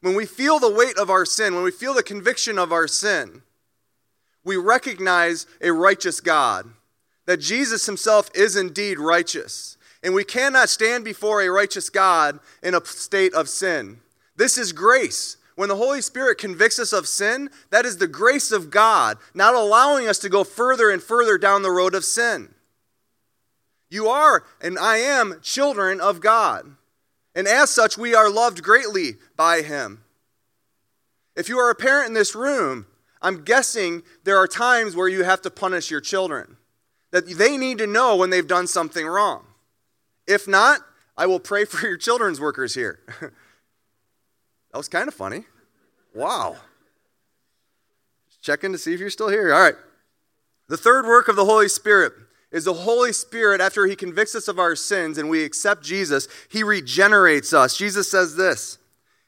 When 0.00 0.14
we 0.14 0.26
feel 0.26 0.58
the 0.58 0.72
weight 0.72 0.98
of 0.98 1.10
our 1.10 1.24
sin, 1.26 1.54
when 1.54 1.64
we 1.64 1.70
feel 1.70 1.94
the 1.94 2.02
conviction 2.02 2.58
of 2.58 2.72
our 2.72 2.88
sin, 2.88 3.42
we 4.44 4.56
recognize 4.56 5.46
a 5.60 5.72
righteous 5.72 6.20
God, 6.20 6.70
that 7.26 7.40
Jesus 7.40 7.86
himself 7.86 8.30
is 8.34 8.56
indeed 8.56 8.98
righteous. 8.98 9.76
And 10.02 10.14
we 10.14 10.24
cannot 10.24 10.68
stand 10.68 11.04
before 11.04 11.42
a 11.42 11.50
righteous 11.50 11.88
God 11.88 12.40
in 12.62 12.74
a 12.74 12.84
state 12.84 13.34
of 13.34 13.48
sin. 13.48 14.00
This 14.36 14.58
is 14.58 14.72
grace. 14.72 15.36
When 15.54 15.68
the 15.68 15.76
Holy 15.76 16.00
Spirit 16.00 16.38
convicts 16.38 16.78
us 16.78 16.92
of 16.92 17.06
sin, 17.06 17.50
that 17.70 17.84
is 17.84 17.98
the 17.98 18.08
grace 18.08 18.50
of 18.50 18.70
God, 18.70 19.18
not 19.34 19.54
allowing 19.54 20.08
us 20.08 20.18
to 20.20 20.28
go 20.28 20.44
further 20.44 20.90
and 20.90 21.02
further 21.02 21.38
down 21.38 21.62
the 21.62 21.70
road 21.70 21.94
of 21.94 22.04
sin. 22.04 22.54
You 23.90 24.08
are, 24.08 24.44
and 24.60 24.78
I 24.78 24.96
am, 24.96 25.38
children 25.42 26.00
of 26.00 26.20
God. 26.20 26.74
And 27.34 27.46
as 27.46 27.70
such, 27.70 27.98
we 27.98 28.14
are 28.14 28.30
loved 28.30 28.62
greatly 28.62 29.16
by 29.36 29.60
Him. 29.60 30.02
If 31.36 31.48
you 31.48 31.58
are 31.58 31.70
a 31.70 31.74
parent 31.74 32.08
in 32.08 32.14
this 32.14 32.34
room, 32.34 32.86
I'm 33.22 33.44
guessing 33.44 34.02
there 34.24 34.36
are 34.36 34.48
times 34.48 34.96
where 34.96 35.08
you 35.08 35.22
have 35.22 35.40
to 35.42 35.50
punish 35.50 35.90
your 35.90 36.00
children, 36.00 36.56
that 37.12 37.26
they 37.26 37.56
need 37.56 37.78
to 37.78 37.86
know 37.86 38.16
when 38.16 38.30
they've 38.30 38.46
done 38.46 38.66
something 38.66 39.06
wrong. 39.06 39.44
If 40.26 40.48
not, 40.48 40.80
I 41.16 41.26
will 41.26 41.40
pray 41.40 41.64
for 41.66 41.86
your 41.86 41.96
children's 41.96 42.40
workers 42.40 42.74
here. 42.74 43.00
that 43.20 43.32
was 44.74 44.88
kind 44.88 45.08
of 45.08 45.14
funny. 45.14 45.44
Wow. 46.14 46.56
Just 48.28 48.42
checking 48.42 48.72
to 48.72 48.78
see 48.78 48.92
if 48.92 49.00
you're 49.00 49.10
still 49.10 49.28
here. 49.28 49.52
All 49.54 49.60
right. 49.60 49.76
The 50.68 50.76
third 50.76 51.06
work 51.06 51.28
of 51.28 51.36
the 51.36 51.44
Holy 51.44 51.68
Spirit 51.68 52.12
is 52.50 52.64
the 52.64 52.74
Holy 52.74 53.12
Spirit, 53.12 53.60
after 53.60 53.86
He 53.86 53.96
convicts 53.96 54.34
us 54.34 54.46
of 54.46 54.58
our 54.58 54.76
sins 54.76 55.16
and 55.16 55.30
we 55.30 55.42
accept 55.42 55.82
Jesus, 55.82 56.28
He 56.50 56.62
regenerates 56.62 57.52
us. 57.52 57.76
Jesus 57.76 58.10
says 58.10 58.36
this 58.36 58.78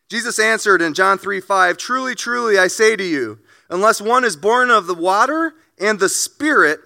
Jesus 0.09 0.39
answered 0.39 0.83
in 0.83 0.95
John 0.95 1.19
3 1.19 1.41
5, 1.41 1.77
Truly, 1.77 2.15
truly, 2.15 2.59
I 2.59 2.69
say 2.69 2.97
to 2.97 3.05
you, 3.05 3.39
unless 3.69 4.01
one 4.01 4.25
is 4.25 4.37
born 4.37 4.71
of 4.71 4.87
the 4.87 4.95
water 4.95 5.55
and 5.79 5.99
the 5.99 6.09
Spirit, 6.09 6.81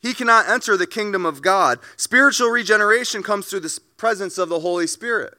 he 0.00 0.14
cannot 0.14 0.48
enter 0.48 0.76
the 0.76 0.86
kingdom 0.86 1.26
of 1.26 1.42
God. 1.42 1.78
Spiritual 1.96 2.50
regeneration 2.50 3.22
comes 3.22 3.46
through 3.46 3.60
the 3.60 3.78
presence 3.96 4.38
of 4.38 4.48
the 4.48 4.60
Holy 4.60 4.86
Spirit. 4.86 5.34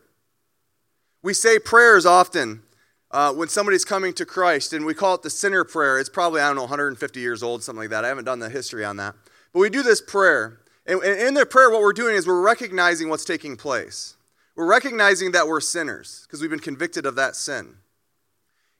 We 1.23 1.33
say 1.33 1.59
prayers 1.59 2.05
often 2.05 2.63
uh, 3.11 3.33
when 3.33 3.47
somebody's 3.47 3.85
coming 3.85 4.13
to 4.13 4.25
Christ, 4.25 4.73
and 4.73 4.85
we 4.85 4.93
call 4.93 5.15
it 5.15 5.23
the 5.23 5.29
sinner 5.29 5.63
prayer. 5.63 5.99
It's 5.99 6.09
probably, 6.09 6.41
I 6.41 6.47
don't 6.47 6.55
know, 6.55 6.63
150 6.63 7.19
years 7.19 7.41
old, 7.41 7.63
something 7.63 7.81
like 7.81 7.89
that. 7.91 8.05
I 8.05 8.09
haven't 8.09 8.25
done 8.25 8.39
the 8.39 8.49
history 8.49 8.83
on 8.83 8.97
that. 8.97 9.15
But 9.53 9.59
we 9.59 9.69
do 9.69 9.83
this 9.83 10.01
prayer. 10.01 10.59
And 10.85 11.03
in 11.03 11.33
the 11.33 11.45
prayer, 11.45 11.69
what 11.69 11.81
we're 11.81 11.93
doing 11.93 12.15
is 12.15 12.27
we're 12.27 12.41
recognizing 12.41 13.09
what's 13.09 13.25
taking 13.25 13.57
place. 13.57 14.15
We're 14.55 14.65
recognizing 14.67 15.31
that 15.33 15.47
we're 15.47 15.61
sinners 15.61 16.25
because 16.25 16.41
we've 16.41 16.49
been 16.49 16.59
convicted 16.59 17.05
of 17.05 17.15
that 17.15 17.35
sin. 17.35 17.75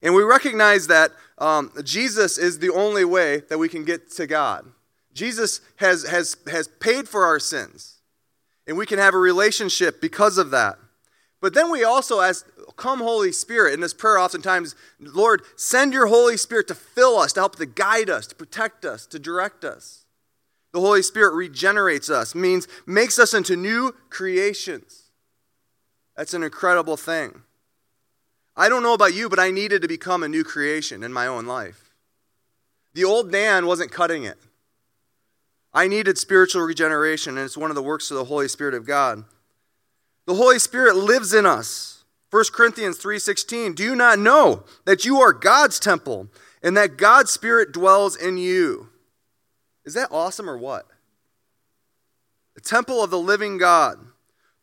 And 0.02 0.14
we 0.14 0.24
recognize 0.24 0.88
that 0.88 1.12
um, 1.38 1.72
Jesus 1.84 2.38
is 2.38 2.60
the 2.60 2.72
only 2.72 3.06
way 3.06 3.42
that 3.50 3.58
we 3.58 3.70
can 3.70 3.84
get 3.84 4.12
to 4.12 4.28
God. 4.28 4.66
Jesus 5.14 5.62
has, 5.78 6.08
has, 6.08 6.38
has 6.52 6.68
paid 6.68 7.10
for 7.10 7.26
our 7.26 7.40
sins, 7.40 8.02
and 8.68 8.78
we 8.78 8.86
can 8.86 9.00
have 9.00 9.16
a 9.16 9.20
relationship 9.20 10.00
because 10.00 10.38
of 10.38 10.52
that. 10.52 10.78
But 11.42 11.54
then 11.54 11.72
we 11.72 11.84
also 11.84 12.22
ask, 12.22 12.46
Come, 12.76 13.00
Holy 13.00 13.32
Spirit. 13.32 13.74
In 13.74 13.80
this 13.80 13.94
prayer, 13.94 14.20
oftentimes, 14.20 14.76
Lord, 15.00 15.42
send 15.56 15.94
your 15.94 16.08
Holy 16.08 16.38
Spirit 16.38 16.68
to 16.68 16.76
fill 16.76 17.18
us, 17.18 17.34
to 17.34 17.40
help 17.40 17.56
to 17.56 17.66
guide 17.66 18.10
us, 18.10 18.28
to 18.28 18.36
protect 18.36 18.86
us, 18.86 19.08
to 19.08 19.18
direct 19.18 19.66
us. 19.66 20.06
The 20.74 20.80
Holy 20.80 21.02
Spirit 21.02 21.34
regenerates 21.34 22.10
us, 22.10 22.36
means 22.36 22.68
makes 22.86 23.18
us 23.18 23.34
into 23.34 23.56
new 23.56 23.96
creations. 24.12 25.10
That's 26.16 26.36
an 26.36 26.44
incredible 26.44 26.98
thing. 26.98 27.42
I 28.58 28.70
don't 28.70 28.82
know 28.82 28.96
about 28.96 29.14
you, 29.14 29.30
but 29.30 29.40
I 29.40 29.52
needed 29.52 29.84
to 29.84 29.88
become 29.88 30.24
a 30.24 30.28
new 30.28 30.44
creation 30.44 31.04
in 31.04 31.14
my 31.14 31.28
own 31.28 31.46
life. 31.46 31.94
The 32.96 33.04
old 33.04 33.32
man 33.32 33.68
wasn't 33.68 33.92
cutting 33.92 34.24
it. 34.24 34.40
I 35.72 35.88
needed 35.88 36.18
spiritual 36.18 36.64
regeneration, 36.64 37.38
and 37.38 37.46
it's 37.46 37.56
one 37.56 37.70
of 37.70 37.76
the 37.76 37.84
works 37.84 38.10
of 38.10 38.18
the 38.18 38.26
Holy 38.26 38.48
Spirit 38.48 38.74
of 38.74 38.88
God. 38.88 39.24
The 40.26 40.34
Holy 40.34 40.58
Spirit 40.58 40.96
lives 40.96 41.36
in 41.36 41.46
us. 41.46 42.04
1 42.32 42.52
Corinthians 42.52 42.98
3:16 42.98 43.76
Do 43.76 43.84
you 43.84 43.96
not 43.96 44.18
know 44.18 44.64
that 44.86 45.06
you 45.06 45.22
are 45.22 45.34
God's 45.34 45.80
temple 45.80 46.28
and 46.64 46.76
that 46.76 46.98
God's 46.98 47.32
spirit 47.32 47.72
dwells 47.72 48.16
in 48.16 48.40
you? 48.40 48.90
Is 49.86 49.94
that 49.94 50.12
awesome 50.12 50.50
or 50.50 50.58
what? 50.58 50.88
The 52.56 52.62
temple 52.62 53.04
of 53.04 53.12
the 53.12 53.20
living 53.20 53.60
God. 53.60 54.00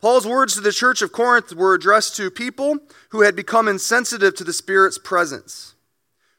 Paul's 0.04 0.26
words 0.26 0.52
to 0.52 0.60
the 0.60 0.70
church 0.70 1.00
of 1.00 1.12
Corinth 1.12 1.54
were 1.54 1.72
addressed 1.72 2.14
to 2.16 2.30
people 2.30 2.76
who 3.08 3.22
had 3.22 3.34
become 3.34 3.68
insensitive 3.68 4.34
to 4.34 4.44
the 4.44 4.52
Spirit's 4.52 4.98
presence. 4.98 5.76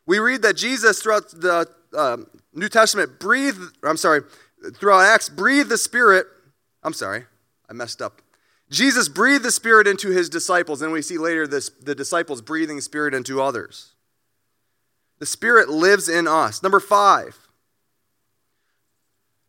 We 0.06 0.20
read 0.20 0.44
that 0.44 0.56
Jesus, 0.56 1.02
throughout 1.02 1.32
the 1.32 1.68
uh, 1.92 2.18
New 2.54 2.70
Testament, 2.70 3.20
breathed, 3.20 3.76
I'm 3.82 3.98
sorry, 3.98 4.22
throughout 4.76 5.00
Acts, 5.00 5.30
breathed 5.30 5.70
the 5.70 5.80
Spirit. 5.80 6.28
I'm 6.84 6.94
sorry, 6.94 7.26
I 7.68 7.74
messed 7.74 8.04
up. 8.04 8.22
Jesus 8.70 9.10
breathed 9.10 9.44
the 9.44 9.50
Spirit 9.50 9.88
into 9.88 10.12
his 10.12 10.30
disciples, 10.30 10.84
and 10.84 10.92
we 10.92 11.02
see 11.02 11.18
later 11.18 11.48
this, 11.48 11.70
the 11.70 11.96
disciples 11.96 12.44
breathing 12.44 12.82
Spirit 12.82 13.16
into 13.16 13.42
others. 13.42 13.94
The 15.18 15.26
Spirit 15.26 15.70
lives 15.70 16.08
in 16.08 16.28
us. 16.28 16.62
Number 16.62 16.80
five, 16.80 17.36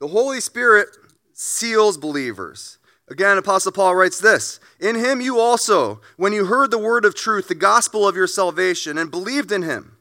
the 0.01 0.09
Holy 0.09 0.41
Spirit 0.41 0.89
seals 1.35 1.99
believers. 1.99 2.79
Again, 3.09 3.39
Apostle 3.39 3.73
Paul 3.73 3.95
writes 3.95 4.21
this 4.21 4.59
In 4.81 4.97
him 4.97 5.21
you 5.21 5.39
also, 5.39 6.01
when 6.17 6.33
you 6.33 6.47
heard 6.47 6.71
the 6.71 6.79
word 6.79 7.05
of 7.05 7.15
truth, 7.15 7.49
the 7.49 7.55
gospel 7.55 8.07
of 8.07 8.17
your 8.17 8.27
salvation, 8.27 8.99
and 8.99 9.11
believed 9.11 9.53
in 9.53 9.63
him, 9.63 9.97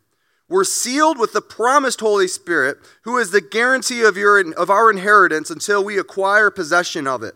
were 0.47 0.63
sealed 0.63 1.17
with 1.17 1.33
the 1.33 1.41
promised 1.41 1.99
Holy 1.99 2.27
Spirit, 2.27 2.77
who 3.03 3.17
is 3.17 3.31
the 3.31 3.41
guarantee 3.41 4.03
of, 4.03 4.17
your, 4.17 4.53
of 4.53 4.69
our 4.69 4.89
inheritance 4.89 5.49
until 5.49 5.83
we 5.83 5.97
acquire 5.97 6.49
possession 6.49 7.07
of 7.07 7.23
it, 7.23 7.35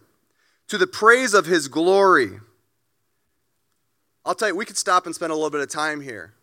to 0.68 0.78
the 0.78 0.88
praise 0.88 1.34
of 1.34 1.46
his 1.46 1.68
glory. 1.68 2.40
I'll 4.26 4.36
tell 4.36 4.50
you, 4.50 4.56
we 4.56 4.66
could 4.66 4.78
stop 4.78 5.06
and 5.06 5.16
spend 5.16 5.32
a 5.32 5.36
little 5.36 5.50
bit 5.50 5.62
of 5.62 5.70
time 5.70 6.02
here. 6.02 6.34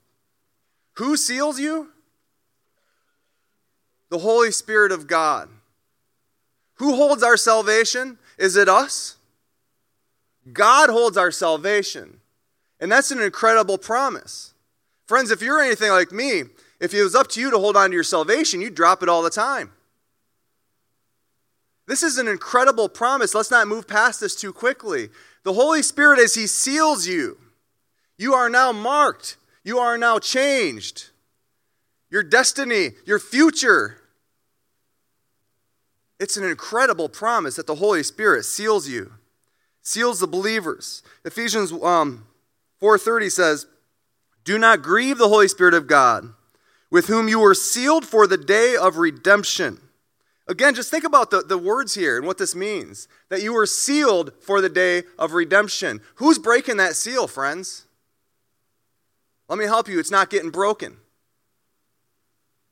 Who 0.95 1.17
seals 1.17 1.61
you? 1.61 1.91
The 4.09 4.19
Holy 4.19 4.51
Spirit 4.51 4.93
of 4.93 5.07
God. 5.07 5.49
Who 6.77 6.95
holds 6.95 7.23
our 7.23 7.37
salvation? 7.37 8.19
Is 8.39 8.57
it 8.57 8.69
us? 8.69 9.16
God 10.53 10.91
holds 10.91 11.17
our 11.17 11.31
salvation. 11.31 12.21
And 12.81 12.91
that's 12.93 13.11
an 13.11 13.21
incredible 13.21 13.79
promise. 13.79 14.55
Friends, 15.07 15.31
if 15.31 15.41
you're 15.41 15.61
anything 15.61 15.91
like 15.91 16.13
me, 16.13 16.43
if 16.81 16.93
it 16.93 17.03
was 17.03 17.15
up 17.15 17.29
to 17.29 17.41
you 17.41 17.51
to 17.51 17.59
hold 17.59 17.77
on 17.77 17.91
to 17.91 17.95
your 17.95 18.05
salvation, 18.05 18.61
you'd 18.61 18.75
drop 18.75 19.03
it 19.03 19.09
all 19.09 19.23
the 19.23 19.31
time. 19.31 19.73
This 21.87 22.03
is 22.03 22.19
an 22.19 22.29
incredible 22.29 22.89
promise. 22.89 23.35
Let's 23.35 23.51
not 23.51 23.69
move 23.69 23.87
past 23.87 24.21
this 24.21 24.35
too 24.35 24.53
quickly. 24.53 25.09
The 25.45 25.53
Holy 25.53 25.83
Spirit, 25.83 26.19
as 26.19 26.35
He 26.35 26.47
seals 26.47 27.07
you, 27.07 27.39
you 28.19 28.35
are 28.35 28.51
now 28.51 28.73
marked. 28.73 29.37
You 29.63 29.79
are 29.79 29.97
now 29.97 30.19
changed. 30.19 31.11
Your 32.11 32.23
destiny, 32.23 32.91
your 33.05 33.19
future 33.19 34.03
it's 36.19 36.37
an 36.37 36.45
incredible 36.45 37.09
promise 37.09 37.57
that 37.57 37.67
the 37.67 37.75
Holy 37.75 38.03
Spirit 38.03 38.45
seals 38.45 38.89
you, 38.89 39.13
seals 39.87 40.19
the 40.19 40.27
believers. 40.27 41.03
Ephesians 41.25 41.71
um, 41.71 42.27
4:30 42.83 43.31
says, 43.31 43.67
"Do 44.45 44.59
not 44.59 44.83
grieve 44.83 45.17
the 45.17 45.29
Holy 45.29 45.47
Spirit 45.47 45.75
of 45.75 45.87
God, 45.87 46.35
with 46.91 47.07
whom 47.07 47.29
you 47.29 47.39
were 47.39 47.55
sealed 47.55 48.05
for 48.05 48.27
the 48.27 48.37
day 48.37 48.75
of 48.75 48.97
redemption." 48.97 49.81
Again, 50.49 50.75
just 50.75 50.91
think 50.91 51.05
about 51.05 51.31
the, 51.31 51.43
the 51.43 51.59
words 51.59 51.95
here 51.95 52.17
and 52.17 52.27
what 52.27 52.39
this 52.39 52.55
means. 52.55 53.09
That 53.31 53.43
you 53.43 53.53
were 53.53 53.67
sealed 53.67 54.33
for 54.41 54.61
the 54.61 54.69
day 54.69 55.05
of 55.19 55.33
redemption. 55.33 56.01
Who's 56.17 56.39
breaking 56.39 56.77
that 56.77 56.97
seal, 56.97 57.27
friends? 57.27 57.85
Let 59.49 59.59
me 59.59 59.65
help 59.65 59.89
you. 59.89 59.99
It's 59.99 60.11
not 60.11 60.31
getting 60.31 60.51
broken. 60.51 60.99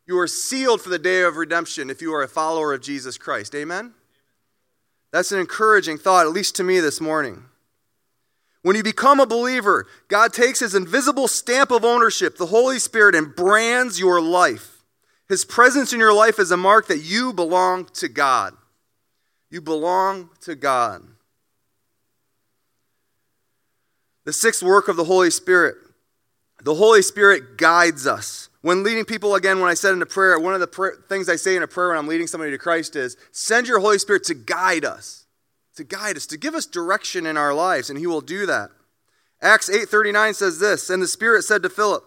You 0.06 0.18
are 0.18 0.28
sealed 0.28 0.82
for 0.82 0.88
the 0.88 0.98
day 0.98 1.22
of 1.22 1.36
redemption 1.36 1.90
if 1.90 2.02
you 2.02 2.12
are 2.12 2.22
a 2.22 2.28
follower 2.28 2.74
of 2.74 2.82
Jesus 2.82 3.18
Christ. 3.18 3.54
Amen? 3.54 3.94
That's 5.14 5.30
an 5.30 5.38
encouraging 5.38 5.98
thought, 5.98 6.26
at 6.26 6.32
least 6.32 6.56
to 6.56 6.64
me 6.64 6.80
this 6.80 7.00
morning. 7.00 7.44
When 8.62 8.74
you 8.74 8.82
become 8.82 9.20
a 9.20 9.26
believer, 9.26 9.86
God 10.08 10.32
takes 10.32 10.58
his 10.58 10.74
invisible 10.74 11.28
stamp 11.28 11.70
of 11.70 11.84
ownership, 11.84 12.36
the 12.36 12.46
Holy 12.46 12.80
Spirit, 12.80 13.14
and 13.14 13.32
brands 13.32 14.00
your 14.00 14.20
life. 14.20 14.82
His 15.28 15.44
presence 15.44 15.92
in 15.92 16.00
your 16.00 16.12
life 16.12 16.40
is 16.40 16.50
a 16.50 16.56
mark 16.56 16.88
that 16.88 17.04
you 17.04 17.32
belong 17.32 17.84
to 17.94 18.08
God. 18.08 18.56
You 19.50 19.60
belong 19.60 20.30
to 20.40 20.56
God. 20.56 21.06
The 24.24 24.32
sixth 24.32 24.64
work 24.64 24.88
of 24.88 24.96
the 24.96 25.04
Holy 25.04 25.30
Spirit 25.30 25.76
the 26.60 26.74
Holy 26.74 27.02
Spirit 27.02 27.56
guides 27.56 28.04
us. 28.04 28.48
When 28.64 28.82
leading 28.82 29.04
people, 29.04 29.34
again, 29.34 29.60
when 29.60 29.68
I 29.68 29.74
said 29.74 29.92
in 29.92 30.00
a 30.00 30.06
prayer, 30.06 30.38
one 30.38 30.54
of 30.54 30.60
the 30.60 30.96
things 31.06 31.28
I 31.28 31.36
say 31.36 31.54
in 31.54 31.62
a 31.62 31.66
prayer 31.66 31.90
when 31.90 31.98
I'm 31.98 32.08
leading 32.08 32.26
somebody 32.26 32.50
to 32.50 32.56
Christ 32.56 32.96
is 32.96 33.14
send 33.30 33.68
your 33.68 33.78
Holy 33.78 33.98
Spirit 33.98 34.24
to 34.24 34.34
guide 34.34 34.86
us, 34.86 35.26
to 35.76 35.84
guide 35.84 36.16
us, 36.16 36.24
to 36.28 36.38
give 36.38 36.54
us 36.54 36.64
direction 36.64 37.26
in 37.26 37.36
our 37.36 37.52
lives, 37.52 37.90
and 37.90 37.98
He 37.98 38.06
will 38.06 38.22
do 38.22 38.46
that. 38.46 38.70
Acts 39.42 39.68
8:39 39.68 40.32
says 40.32 40.60
this, 40.60 40.88
and 40.88 41.02
the 41.02 41.06
Spirit 41.06 41.42
said 41.42 41.62
to 41.62 41.68
Philip, 41.68 42.04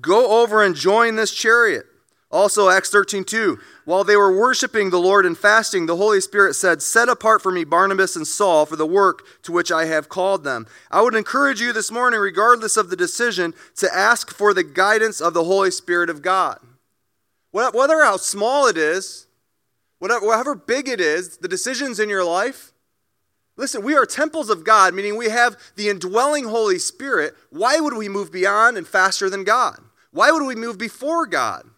"Go 0.00 0.42
over 0.42 0.64
and 0.64 0.74
join 0.74 1.14
this 1.14 1.30
chariot." 1.30 1.86
Also, 2.32 2.68
Acts 2.68 2.90
13, 2.90 3.24
2. 3.24 3.58
While 3.84 4.04
they 4.04 4.16
were 4.16 4.36
worshiping 4.36 4.90
the 4.90 5.00
Lord 5.00 5.26
and 5.26 5.36
fasting, 5.36 5.86
the 5.86 5.96
Holy 5.96 6.20
Spirit 6.20 6.54
said, 6.54 6.80
Set 6.80 7.08
apart 7.08 7.42
for 7.42 7.50
me 7.50 7.64
Barnabas 7.64 8.14
and 8.14 8.26
Saul 8.26 8.66
for 8.66 8.76
the 8.76 8.86
work 8.86 9.26
to 9.42 9.50
which 9.50 9.72
I 9.72 9.86
have 9.86 10.08
called 10.08 10.44
them. 10.44 10.68
I 10.92 11.02
would 11.02 11.16
encourage 11.16 11.60
you 11.60 11.72
this 11.72 11.90
morning, 11.90 12.20
regardless 12.20 12.76
of 12.76 12.88
the 12.88 12.96
decision, 12.96 13.52
to 13.76 13.92
ask 13.92 14.32
for 14.32 14.54
the 14.54 14.62
guidance 14.62 15.20
of 15.20 15.34
the 15.34 15.42
Holy 15.42 15.72
Spirit 15.72 16.08
of 16.08 16.22
God. 16.22 16.60
Whether 17.50 18.04
how 18.04 18.16
small 18.16 18.68
it 18.68 18.76
is, 18.76 19.26
whatever 19.98 20.54
big 20.54 20.88
it 20.88 21.00
is, 21.00 21.38
the 21.38 21.48
decisions 21.48 21.98
in 21.98 22.08
your 22.08 22.24
life, 22.24 22.72
listen, 23.56 23.82
we 23.82 23.96
are 23.96 24.06
temples 24.06 24.50
of 24.50 24.62
God, 24.62 24.94
meaning 24.94 25.16
we 25.16 25.30
have 25.30 25.56
the 25.74 25.88
indwelling 25.88 26.44
Holy 26.44 26.78
Spirit. 26.78 27.34
Why 27.50 27.80
would 27.80 27.94
we 27.94 28.08
move 28.08 28.30
beyond 28.30 28.76
and 28.76 28.86
faster 28.86 29.28
than 29.28 29.42
God? 29.42 29.80
Why 30.12 30.30
would 30.30 30.46
we 30.46 30.54
move 30.54 30.78
before 30.78 31.26
God? 31.26 31.68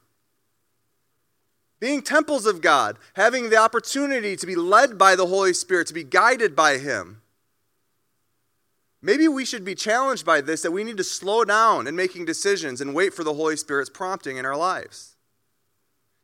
Being 1.83 2.01
temples 2.01 2.47
of 2.47 2.61
God, 2.61 2.97
having 3.15 3.51
the 3.51 3.57
opportunity 3.57 4.37
to 4.37 4.47
be 4.47 4.55
led 4.55 4.97
by 4.97 5.17
the 5.17 5.27
Holy 5.27 5.53
Spirit, 5.53 5.89
to 5.89 5.93
be 5.93 6.05
guided 6.05 6.55
by 6.55 6.79
Him. 6.79 7.23
Maybe 9.03 9.27
we 9.27 9.45
should 9.45 9.65
be 9.65 9.75
challenged 9.75 10.25
by 10.25 10.43
this 10.43 10.63
that 10.63 10.71
we 10.71 10.85
need 10.85 10.97
to 10.99 11.03
slow 11.03 11.45
down 11.45 11.89
in 11.89 11.97
making 11.97 12.25
decisions 12.25 12.81
and 12.81 12.95
wait 12.95 13.13
for 13.13 13.25
the 13.25 13.35
Holy 13.35 13.57
Spirit's 13.57 13.91
prompting 13.91 14.37
in 14.37 14.47
our 14.47 14.57
lives. 14.57 15.17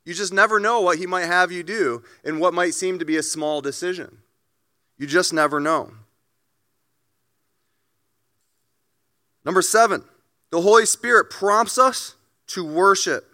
You 0.05 0.15
just 0.15 0.33
never 0.33 0.61
know 0.61 0.81
what 0.81 0.99
He 0.99 1.09
might 1.09 1.27
have 1.27 1.51
you 1.51 1.65
do 1.65 2.05
in 2.23 2.39
what 2.39 2.55
might 2.55 2.75
seem 2.75 3.01
to 3.01 3.05
be 3.05 3.17
a 3.17 3.23
small 3.25 3.61
decision. 3.61 4.19
You 4.97 5.09
just 5.09 5.33
never 5.33 5.59
know. 5.59 5.91
Number 9.45 9.63
seven, 9.63 10.05
the 10.51 10.61
Holy 10.61 10.87
Spirit 10.87 11.31
prompts 11.31 11.79
us 11.79 12.15
to 12.47 12.65
worship. 12.65 13.29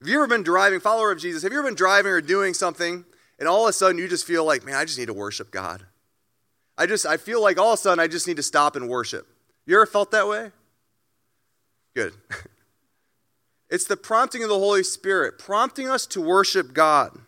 Have 0.00 0.08
you 0.08 0.16
ever 0.16 0.26
been 0.26 0.42
driving, 0.42 0.80
follower 0.80 1.10
of 1.10 1.18
Jesus, 1.18 1.42
have 1.42 1.52
you 1.52 1.58
ever 1.58 1.68
been 1.68 1.74
driving 1.74 2.12
or 2.12 2.20
doing 2.20 2.54
something 2.54 3.04
and 3.38 3.48
all 3.48 3.64
of 3.64 3.70
a 3.70 3.72
sudden 3.72 3.98
you 3.98 4.08
just 4.08 4.26
feel 4.26 4.44
like, 4.44 4.64
man, 4.64 4.74
I 4.74 4.84
just 4.84 4.98
need 4.98 5.06
to 5.06 5.14
worship 5.14 5.50
God? 5.50 5.86
I 6.76 6.86
just, 6.86 7.06
I 7.06 7.16
feel 7.16 7.42
like 7.42 7.58
all 7.58 7.72
of 7.72 7.78
a 7.78 7.82
sudden 7.82 8.00
I 8.00 8.06
just 8.06 8.26
need 8.26 8.36
to 8.36 8.42
stop 8.42 8.76
and 8.76 8.88
worship. 8.88 9.26
You 9.64 9.76
ever 9.76 9.86
felt 9.86 10.10
that 10.10 10.28
way? 10.28 10.52
Good. 11.94 12.12
it's 13.70 13.86
the 13.86 13.96
prompting 13.96 14.42
of 14.42 14.50
the 14.50 14.58
Holy 14.58 14.82
Spirit, 14.82 15.38
prompting 15.38 15.88
us 15.88 16.06
to 16.08 16.20
worship 16.20 16.74
God. 16.74 17.18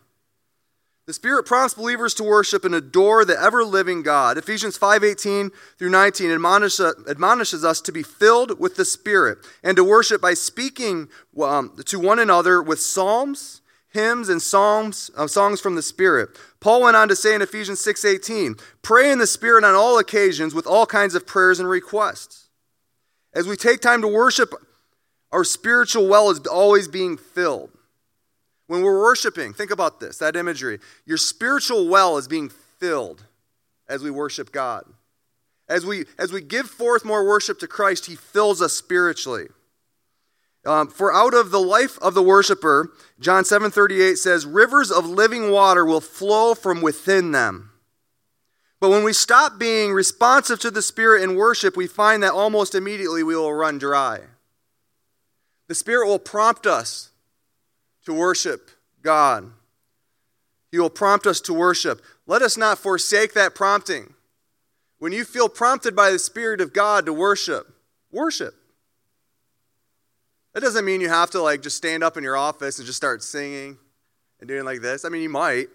The 1.09 1.15
Spirit 1.15 1.47
prompts 1.47 1.73
believers 1.73 2.13
to 2.15 2.23
worship 2.23 2.67
and 2.67 2.75
adore 2.75 3.25
the 3.25 3.41
ever-living 3.41 4.03
God. 4.03 4.37
Ephesians 4.37 4.77
5:18 4.77 5.51
through 5.79 5.89
19 5.89 6.31
admonishes 6.31 7.65
us 7.65 7.81
to 7.81 7.93
be 7.93 8.03
filled 8.03 8.61
with 8.61 8.77
the 8.77 8.85
Spirit 8.85 9.39
and 9.63 9.75
to 9.79 9.85
worship 9.85 10.21
by 10.21 10.35
speaking 10.35 11.09
um, 11.41 11.75
to 11.87 11.99
one 11.99 12.19
another 12.19 12.61
with 12.61 12.79
psalms, 12.79 13.63
hymns, 13.89 14.29
and 14.29 14.43
psalms, 14.43 15.11
uh, 15.17 15.27
songs 15.27 15.63
from 15.63 15.77
the 15.77 15.83
Spirit. 15.83 16.29
Paul 16.61 16.83
went 16.83 16.95
on 16.95 17.09
to 17.09 17.17
say 17.17 17.35
in 17.35 17.41
Ephesians 17.41 17.81
6:18, 17.81 18.59
"Pray 18.83 19.11
in 19.11 19.19
the 19.19 19.27
Spirit 19.27 19.65
on 19.65 19.75
all 19.75 19.99
occasions 19.99 20.55
with 20.55 20.67
all 20.67 20.85
kinds 20.85 21.15
of 21.15 21.25
prayers 21.25 21.59
and 21.59 21.71
requests." 21.71 22.51
As 23.33 23.49
we 23.49 23.57
take 23.57 23.81
time 23.81 24.03
to 24.03 24.09
worship, 24.09 24.53
our 25.33 25.45
spiritual 25.45 26.07
well 26.07 26.29
is 26.29 26.41
always 26.41 26.87
being 26.87 27.17
filled. 27.17 27.71
When 28.69 28.83
we're 28.83 29.01
worshiping, 29.01 29.55
think 29.55 29.71
about 29.71 29.99
this 29.99 30.19
that 30.19 30.37
imagery. 30.37 30.79
Your 31.05 31.17
spiritual 31.17 31.89
well 31.89 32.17
is 32.19 32.29
being 32.29 32.51
filled 32.79 33.25
as 33.89 34.03
we 34.03 34.11
worship 34.11 34.53
God. 34.53 34.85
As 35.69 35.85
we, 35.85 36.05
as 36.19 36.33
we 36.33 36.41
give 36.41 36.69
forth 36.69 37.05
more 37.05 37.27
worship 37.27 37.59
to 37.59 37.67
Christ, 37.67 38.07
He 38.07 38.15
fills 38.15 38.63
us 38.63 38.75
spiritually. 38.75 39.49
Um, 40.65 40.89
for 40.89 41.13
out 41.13 41.35
of 41.35 41.51
the 41.51 41.61
life 41.61 41.99
of 42.01 42.15
the 42.15 42.23
worshiper, 42.23 42.93
John 43.19 43.45
7:38 43.45 44.19
says, 44.19 44.45
"Rivers 44.45 44.91
of 44.91 45.07
living 45.07 45.51
water 45.51 45.85
will 45.85 46.01
flow 46.03 46.55
from 46.55 46.83
within 46.83 47.33
them." 47.33 47.73
But 48.81 48.91
when 48.91 49.03
we 49.03 49.13
stop 49.13 49.59
being 49.59 49.93
responsive 49.93 50.61
to 50.61 50.71
the 50.71 50.83
Spirit 50.83 51.23
in 51.23 51.37
worship, 51.37 51.77
we 51.77 51.87
find 51.87 52.23
that 52.23 52.33
almost 52.33 52.75
immediately 52.75 53.23
we 53.23 53.35
will 53.35 53.53
run 53.53 53.79
dry. 53.79 54.29
The 55.69 55.75
Spirit 55.75 56.07
will 56.07 56.19
prompt 56.19 56.67
us 56.67 57.08
to 58.09 58.15
worship 58.15 58.71
God. 59.03 59.53
He 60.73 60.79
will 60.79 60.91
prompt 60.91 61.27
us 61.27 61.41
to 61.43 61.55
worship. 61.55 62.03
Let 62.27 62.43
us 62.43 62.57
not 62.57 62.79
forsake 62.79 63.35
that 63.35 63.55
prompting. 63.55 64.15
When 64.99 65.13
you 65.13 65.25
feel 65.25 65.49
prompted 65.49 65.95
by 65.95 66.11
the 66.11 66.19
Spirit 66.19 66.61
of 66.61 66.73
God 66.73 67.07
to 67.07 67.13
worship, 67.13 67.67
worship. 68.11 68.55
That 70.55 70.61
doesn't 70.61 70.85
mean 70.85 71.01
you 71.01 71.09
have 71.09 71.31
to 71.31 71.43
like 71.43 71.63
just 71.63 71.77
stand 71.77 72.03
up 72.03 72.17
in 72.17 72.25
your 72.25 72.37
office 72.37 72.79
and 72.79 72.87
just 72.87 72.97
start 72.97 73.23
singing 73.23 73.79
and 74.41 74.49
doing 74.49 74.65
like 74.65 74.81
this. 74.81 75.05
I 75.05 75.09
mean, 75.09 75.23
you 75.23 75.29
might. 75.29 75.69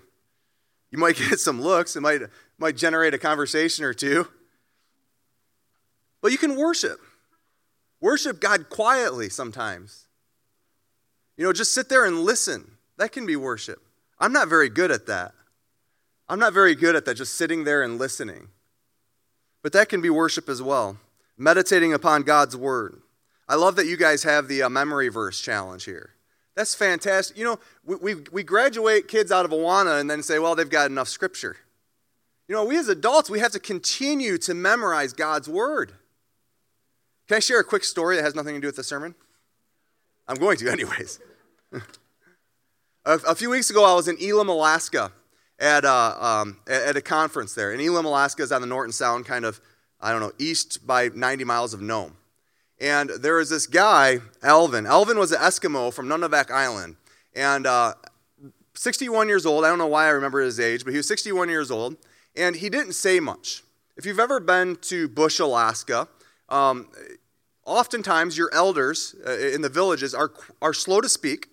You 0.92 0.98
might 0.98 1.16
get 1.30 1.40
some 1.40 1.62
looks. 1.62 1.96
It 1.96 2.02
might, 2.02 2.22
might 2.58 2.76
generate 2.76 3.14
a 3.14 3.20
conversation 3.20 3.86
or 3.86 3.94
two. 3.94 4.28
But 6.22 6.32
you 6.32 6.38
can 6.38 6.56
worship. 6.56 7.00
Worship 8.02 8.40
God 8.40 8.70
quietly 8.70 9.30
sometimes. 9.30 10.08
You 11.38 11.46
know, 11.46 11.54
just 11.54 11.74
sit 11.74 11.90
there 11.90 12.06
and 12.06 12.20
listen. 12.20 12.72
That 12.98 13.12
can 13.12 13.26
be 13.26 13.36
worship. 13.36 13.82
I'm 14.20 14.34
not 14.34 14.48
very 14.48 14.70
good 14.70 14.92
at 14.92 15.08
that. 15.08 15.34
I'm 16.30 16.40
not 16.40 16.54
very 16.54 16.76
good 16.76 16.96
at 16.96 17.06
that, 17.06 17.16
just 17.16 17.36
sitting 17.36 17.64
there 17.64 17.84
and 17.84 17.98
listening. 17.98 18.48
But 19.62 19.74
that 19.74 19.90
can 19.90 20.02
be 20.02 20.10
worship 20.10 20.48
as 20.50 20.62
well, 20.62 20.98
meditating 21.38 21.94
upon 21.94 22.24
God's 22.24 22.56
word. 22.56 23.02
I 23.48 23.56
love 23.56 23.76
that 23.76 23.88
you 23.88 23.98
guys 23.98 24.24
have 24.24 24.48
the 24.48 24.64
uh, 24.64 24.70
memory 24.70 25.10
verse 25.10 25.42
challenge 25.42 25.86
here. 25.86 26.12
That's 26.56 26.76
fantastic. 26.76 27.38
You 27.38 27.46
know, 27.46 27.60
we, 27.84 27.96
we, 27.96 28.24
we 28.32 28.44
graduate 28.44 29.08
kids 29.08 29.32
out 29.32 29.46
of 29.46 29.52
Awana 29.52 30.00
and 30.00 30.10
then 30.10 30.22
say, 30.22 30.40
well, 30.40 30.56
they've 30.56 30.70
got 30.70 30.90
enough 30.90 31.08
scripture. 31.08 31.58
You 32.48 32.56
know, 32.56 32.66
we 32.66 32.78
as 32.78 32.90
adults, 32.90 33.30
we 33.30 33.40
have 33.40 33.52
to 33.54 33.60
continue 33.60 34.38
to 34.40 34.54
memorize 34.54 35.14
God's 35.14 35.50
word. 35.50 35.94
Can 37.28 37.38
I 37.38 37.40
share 37.40 37.60
a 37.60 37.64
quick 37.64 37.84
story 37.84 38.18
that 38.18 38.24
has 38.24 38.36
nothing 38.36 38.56
to 38.56 38.62
do 38.62 38.68
with 38.68 38.76
the 38.76 38.84
sermon? 38.84 39.16
I'm 40.28 40.38
going 40.38 40.58
to, 40.58 40.70
anyways. 40.72 41.20
a, 41.72 41.82
a, 43.06 43.36
few 43.36 43.50
weeks 43.50 43.70
ago, 43.70 43.84
I 43.84 43.94
was 43.96 44.08
in 44.08 44.18
Elim, 44.22 44.50
Alaska, 44.50 45.12
at, 45.60 45.86
uh, 45.86 46.16
um, 46.20 46.58
at 46.68 46.98
a 46.98 47.02
conference 47.02 47.54
there. 47.54 47.72
And 47.72 47.82
Elim, 47.82 48.06
Alaska 48.06 48.44
is 48.44 48.52
on 48.52 48.62
the 48.62 48.68
Norton 48.68 48.92
Sound, 48.92 49.26
kind 49.26 49.46
of, 49.46 49.62
I 50.02 50.12
don't 50.12 50.22
know, 50.22 50.34
east 50.40 50.86
by 50.86 51.10
90 51.10 51.44
miles 51.44 51.74
of 51.74 51.82
Nome. 51.82 52.18
And 52.80 53.10
there 53.10 53.36
was 53.36 53.50
this 53.50 53.68
guy, 53.68 54.20
Elvin. 54.42 54.86
Elvin 54.86 55.18
was 55.18 55.32
an 55.32 55.40
Eskimo 55.40 55.94
from 55.94 56.08
Nunivak 56.08 56.52
Island. 56.52 56.98
And 57.36 57.66
uh, 57.66 57.94
61 58.76 59.28
years 59.28 59.46
old. 59.46 59.64
I 59.64 59.70
don't 59.70 59.78
know 59.78 59.88
why 59.88 60.06
I 60.06 60.10
remember 60.10 60.42
his 60.42 60.60
age, 60.60 60.84
but 60.84 60.92
he 60.92 60.98
was 60.98 61.08
61 61.08 61.50
years 61.50 61.72
old. 61.72 61.96
And 62.36 62.56
he 62.56 62.70
didn't 62.70 62.94
say 62.94 63.20
much. 63.20 63.64
If 63.96 64.06
you've 64.06 64.20
ever 64.20 64.40
been 64.40 64.76
to 64.78 65.08
Bush, 65.08 65.40
Alaska, 65.40 66.08
um, 66.50 66.90
oftentimes 67.66 68.38
your 68.38 68.50
elders 68.54 69.16
uh, 69.26 69.32
in 69.32 69.62
the 69.62 69.70
villages 69.70 70.14
are, 70.14 70.32
are 70.62 70.74
slow 70.74 71.02
to 71.02 71.10
speak 71.10 71.48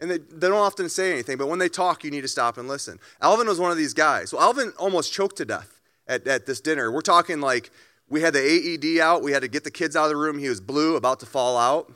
and 0.00 0.10
they, 0.10 0.18
they 0.18 0.48
don't 0.48 0.58
often 0.58 0.88
say 0.88 1.12
anything 1.12 1.36
but 1.36 1.48
when 1.48 1.58
they 1.58 1.68
talk 1.68 2.04
you 2.04 2.10
need 2.10 2.22
to 2.22 2.28
stop 2.28 2.58
and 2.58 2.68
listen. 2.68 2.98
Alvin 3.20 3.46
was 3.46 3.58
one 3.58 3.70
of 3.70 3.76
these 3.76 3.94
guys. 3.94 4.30
So 4.30 4.40
alvin 4.40 4.72
almost 4.78 5.12
choked 5.12 5.36
to 5.36 5.44
death 5.44 5.80
at, 6.06 6.26
at 6.26 6.46
this 6.46 6.60
dinner. 6.60 6.90
We're 6.90 7.00
talking 7.00 7.40
like 7.40 7.70
we 8.08 8.22
had 8.22 8.32
the 8.32 8.40
aed 8.40 9.00
out. 9.00 9.22
We 9.22 9.32
had 9.32 9.42
to 9.42 9.48
get 9.48 9.64
the 9.64 9.70
kids 9.70 9.96
out 9.96 10.04
of 10.04 10.10
the 10.10 10.16
room. 10.16 10.38
He 10.38 10.48
was 10.48 10.60
blue 10.60 10.96
about 10.96 11.20
to 11.20 11.26
fall 11.26 11.56
out. 11.56 11.92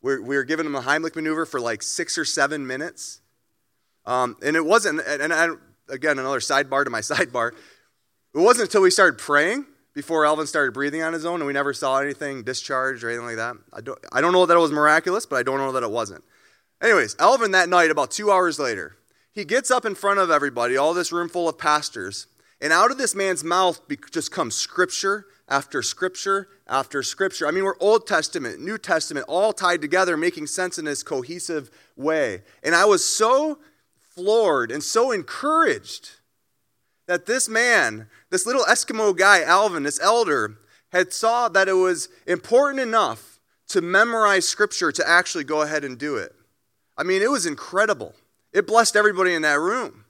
We 0.00 0.18
we 0.18 0.36
were 0.36 0.44
giving 0.44 0.66
him 0.66 0.74
a 0.74 0.82
heimlich 0.82 1.16
maneuver 1.16 1.46
for 1.46 1.60
like 1.60 1.82
six 1.82 2.16
or 2.16 2.24
seven 2.24 2.66
minutes. 2.66 3.20
Um, 4.06 4.36
and 4.42 4.56
it 4.56 4.64
wasn't 4.64 5.00
and 5.00 5.32
I, 5.32 5.48
again 5.88 6.18
another 6.18 6.40
sidebar 6.40 6.84
to 6.84 6.90
my 6.90 7.00
sidebar. 7.02 7.52
It 8.34 8.38
wasn't 8.38 8.68
until 8.68 8.82
we 8.82 8.90
started 8.90 9.18
praying 9.18 9.66
before 9.94 10.26
Elvin 10.26 10.46
started 10.46 10.74
breathing 10.74 11.02
on 11.02 11.12
his 11.12 11.24
own, 11.24 11.40
and 11.40 11.46
we 11.46 11.52
never 11.52 11.72
saw 11.72 11.98
anything 11.98 12.42
discharged 12.42 13.04
or 13.04 13.08
anything 13.08 13.26
like 13.26 13.36
that. 13.36 13.56
I 13.72 13.80
don't, 13.80 13.98
I 14.12 14.20
don't 14.20 14.32
know 14.32 14.44
that 14.44 14.56
it 14.56 14.60
was 14.60 14.72
miraculous, 14.72 15.24
but 15.24 15.36
I 15.36 15.42
don't 15.42 15.58
know 15.58 15.72
that 15.72 15.82
it 15.82 15.90
wasn't. 15.90 16.24
Anyways, 16.82 17.16
Elvin 17.18 17.52
that 17.52 17.68
night, 17.68 17.90
about 17.90 18.10
two 18.10 18.30
hours 18.30 18.58
later, 18.58 18.96
he 19.32 19.44
gets 19.44 19.70
up 19.70 19.84
in 19.84 19.94
front 19.94 20.18
of 20.18 20.30
everybody, 20.30 20.76
all 20.76 20.94
this 20.94 21.12
room 21.12 21.28
full 21.28 21.48
of 21.48 21.58
pastors, 21.58 22.26
and 22.60 22.72
out 22.72 22.90
of 22.90 22.98
this 22.98 23.14
man's 23.14 23.44
mouth 23.44 23.80
just 24.10 24.30
comes 24.30 24.54
scripture 24.54 25.26
after 25.48 25.82
scripture 25.82 26.48
after 26.66 27.02
scripture. 27.02 27.46
I 27.46 27.50
mean, 27.50 27.64
we're 27.64 27.78
Old 27.78 28.06
Testament, 28.06 28.60
New 28.60 28.78
Testament, 28.78 29.26
all 29.28 29.52
tied 29.52 29.80
together, 29.80 30.16
making 30.16 30.46
sense 30.46 30.78
in 30.78 30.84
this 30.84 31.02
cohesive 31.02 31.70
way. 31.96 32.42
And 32.62 32.74
I 32.74 32.84
was 32.84 33.04
so 33.04 33.58
floored 34.14 34.70
and 34.70 34.82
so 34.82 35.10
encouraged 35.10 36.10
that 37.06 37.26
this 37.26 37.48
man, 37.48 38.08
this 38.30 38.46
little 38.46 38.64
Eskimo 38.64 39.16
guy, 39.16 39.42
Alvin, 39.42 39.82
this 39.82 40.00
elder, 40.00 40.56
had 40.92 41.12
saw 41.12 41.48
that 41.48 41.68
it 41.68 41.74
was 41.74 42.08
important 42.26 42.80
enough 42.80 43.40
to 43.68 43.80
memorize 43.80 44.46
scripture 44.46 44.92
to 44.92 45.08
actually 45.08 45.44
go 45.44 45.62
ahead 45.62 45.84
and 45.84 45.98
do 45.98 46.16
it. 46.16 46.34
I 46.96 47.02
mean, 47.02 47.22
it 47.22 47.30
was 47.30 47.46
incredible. 47.46 48.14
It 48.52 48.66
blessed 48.66 48.94
everybody 48.94 49.34
in 49.34 49.42
that 49.42 49.58
room. 49.58 50.04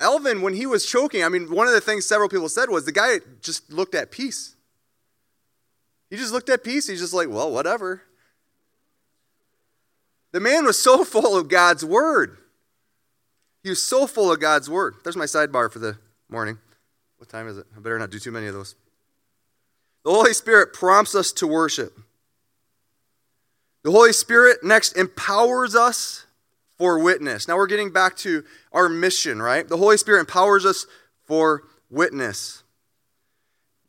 Elvin, 0.00 0.42
when 0.42 0.54
he 0.54 0.66
was 0.66 0.84
choking, 0.84 1.24
I 1.24 1.28
mean, 1.28 1.50
one 1.50 1.66
of 1.66 1.72
the 1.72 1.80
things 1.80 2.04
several 2.04 2.28
people 2.28 2.48
said 2.48 2.68
was 2.68 2.84
the 2.84 2.92
guy 2.92 3.20
just 3.40 3.72
looked 3.72 3.94
at 3.94 4.10
peace. 4.10 4.56
He 6.10 6.16
just 6.16 6.32
looked 6.32 6.50
at 6.50 6.62
peace. 6.62 6.86
He's 6.86 7.00
just 7.00 7.14
like, 7.14 7.28
well, 7.28 7.50
whatever. 7.50 8.02
The 10.32 10.40
man 10.40 10.66
was 10.66 10.78
so 10.78 11.04
full 11.06 11.36
of 11.36 11.48
God's 11.48 11.84
word. 11.84 12.36
He 13.62 13.70
was 13.70 13.82
so 13.82 14.06
full 14.06 14.30
of 14.30 14.40
God's 14.40 14.68
word. 14.68 14.96
There's 15.02 15.16
my 15.16 15.24
sidebar 15.24 15.72
for 15.72 15.78
the 15.78 15.96
morning. 16.28 16.58
What 17.18 17.28
time 17.28 17.48
is 17.48 17.58
it? 17.58 17.66
I 17.76 17.80
better 17.80 17.98
not 17.98 18.10
do 18.10 18.18
too 18.18 18.32
many 18.32 18.46
of 18.46 18.54
those. 18.54 18.74
The 20.04 20.10
Holy 20.10 20.34
Spirit 20.34 20.72
prompts 20.72 21.14
us 21.14 21.32
to 21.32 21.46
worship. 21.46 21.98
The 23.82 23.90
Holy 23.90 24.12
Spirit 24.12 24.62
next 24.62 24.96
empowers 24.96 25.74
us 25.74 26.26
for 26.76 26.98
witness. 26.98 27.46
Now 27.46 27.56
we're 27.56 27.66
getting 27.66 27.90
back 27.90 28.16
to 28.18 28.44
our 28.72 28.88
mission, 28.88 29.40
right? 29.40 29.66
The 29.66 29.76
Holy 29.76 29.96
Spirit 29.96 30.20
empowers 30.20 30.66
us 30.66 30.86
for 31.24 31.62
witness. 31.90 32.62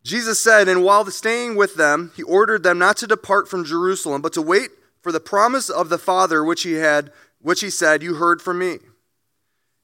Jesus 0.03 0.39
said, 0.39 0.67
and 0.67 0.83
while 0.83 1.05
staying 1.07 1.55
with 1.55 1.75
them, 1.75 2.11
he 2.15 2.23
ordered 2.23 2.63
them 2.63 2.77
not 2.77 2.97
to 2.97 3.07
depart 3.07 3.49
from 3.49 3.65
Jerusalem, 3.65 4.21
but 4.21 4.33
to 4.33 4.41
wait 4.41 4.69
for 5.01 5.11
the 5.11 5.19
promise 5.19 5.69
of 5.69 5.89
the 5.89 5.97
Father, 5.97 6.43
which 6.43 6.63
he 6.63 6.73
had, 6.73 7.11
which 7.41 7.61
he 7.61 7.69
said, 7.69 8.03
"You 8.03 8.15
heard 8.15 8.41
from 8.41 8.59
me." 8.59 8.79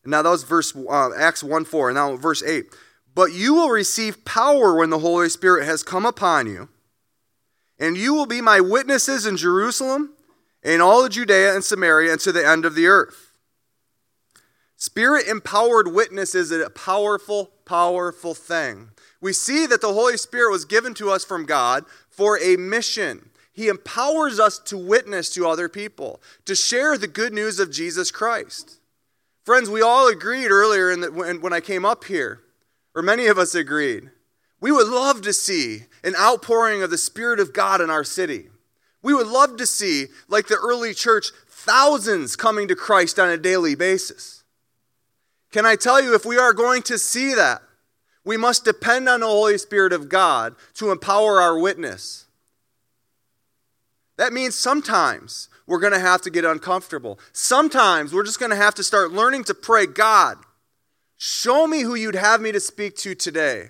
Now 0.06 0.22
that 0.22 0.30
was 0.30 0.44
verse 0.44 0.76
uh, 0.76 1.12
Acts 1.18 1.44
1 1.44 1.66
4. 1.66 1.90
And 1.90 1.96
now 1.96 2.16
verse 2.16 2.44
8. 2.44 2.66
But 3.14 3.34
you 3.34 3.54
will 3.54 3.70
receive 3.70 4.26
power 4.26 4.76
when 4.76 4.90
the 4.90 5.00
Holy 5.00 5.30
Spirit 5.30 5.66
has 5.66 5.84
come 5.84 6.06
upon 6.06 6.48
you, 6.48 6.70
and 7.78 7.98
you 7.98 8.14
will 8.14 8.26
be 8.26 8.42
my 8.42 8.62
witnesses 8.62 9.26
in 9.26 9.36
Jerusalem, 9.36 10.14
in 10.64 10.80
all 10.80 11.04
of 11.04 11.12
Judea 11.12 11.54
and 11.54 11.64
Samaria, 11.64 12.14
and 12.14 12.22
to 12.22 12.32
the 12.32 12.48
end 12.48 12.64
of 12.64 12.74
the 12.74 12.88
earth. 12.88 13.34
Spirit 14.78 15.28
empowered 15.28 15.90
witness 15.90 16.34
is 16.34 16.52
a 16.52 16.70
powerful, 16.70 17.52
powerful 17.66 18.34
thing. 18.34 18.90
We 19.20 19.34
see 19.34 19.68
that 19.68 19.82
the 19.82 19.94
Holy 19.94 20.18
Spirit 20.18 20.52
was 20.52 20.66
given 20.66 20.94
to 20.96 21.12
us 21.12 21.24
from 21.24 21.46
God 21.46 21.86
for 22.10 22.40
a 22.40 22.56
mission. 22.56 23.30
He 23.54 23.68
empowers 23.68 24.40
us 24.40 24.58
to 24.58 24.78
witness 24.78 25.32
to 25.36 25.48
other 25.48 25.70
people, 25.70 26.22
to 26.46 26.56
share 26.56 26.98
the 26.98 27.08
good 27.08 27.34
news 27.34 27.60
of 27.60 27.72
Jesus 27.72 28.10
Christ. 28.10 28.80
Friends, 29.44 29.70
we 29.70 29.82
all 29.82 30.08
agreed 30.08 30.50
earlier 30.50 30.96
the, 30.96 31.12
when, 31.12 31.42
when 31.42 31.54
I 31.54 31.60
came 31.60 31.86
up 31.86 32.06
here, 32.06 32.42
or 32.94 33.02
many 33.02 33.28
of 33.28 33.38
us 33.38 33.56
agreed, 33.56 34.10
we 34.60 34.72
would 34.72 34.88
love 34.88 35.22
to 35.24 35.34
see 35.34 35.86
an 36.04 36.16
outpouring 36.16 36.84
of 36.84 36.92
the 36.92 36.98
Spirit 36.98 37.40
of 37.40 37.54
God 37.54 37.82
in 37.82 37.90
our 37.90 38.04
city. 38.04 38.50
We 39.02 39.14
would 39.14 39.28
love 39.28 39.58
to 39.58 39.66
see, 39.66 40.08
like 40.28 40.48
the 40.48 40.58
early 40.58 40.94
church, 40.94 41.28
thousands 41.48 42.36
coming 42.36 42.68
to 42.68 42.76
Christ 42.76 43.20
on 43.20 43.30
a 43.30 43.38
daily 43.38 43.74
basis. 43.74 44.44
Can 45.52 45.66
I 45.66 45.76
tell 45.76 46.02
you, 46.02 46.14
if 46.14 46.26
we 46.26 46.38
are 46.38 46.54
going 46.54 46.84
to 46.84 47.00
see 47.00 47.34
that, 47.34 47.62
we 48.24 48.38
must 48.38 48.64
depend 48.64 49.10
on 49.10 49.22
the 49.22 49.26
Holy 49.26 49.58
Spirit 49.58 49.94
of 49.94 50.08
God 50.08 50.56
to 50.76 50.92
empower 50.92 51.42
our 51.42 51.58
witness. 51.58 52.26
That 54.18 54.34
means 54.34 54.54
sometimes 54.54 55.50
we're 55.68 55.80
going 55.80 55.94
to 55.94 56.00
have 56.00 56.22
to 56.22 56.30
get 56.30 56.46
uncomfortable. 56.46 57.20
Sometimes 57.34 58.14
we're 58.14 58.26
just 58.26 58.40
going 58.40 58.50
to 58.50 58.56
have 58.56 58.76
to 58.76 58.84
start 58.84 59.12
learning 59.12 59.44
to 59.46 59.54
pray 59.54 59.86
God, 59.86 60.38
show 61.18 61.68
me 61.68 61.82
who 61.82 61.96
you'd 61.96 62.16
have 62.16 62.42
me 62.42 62.52
to 62.52 62.60
speak 62.60 62.96
to 62.98 63.16
today. 63.16 63.70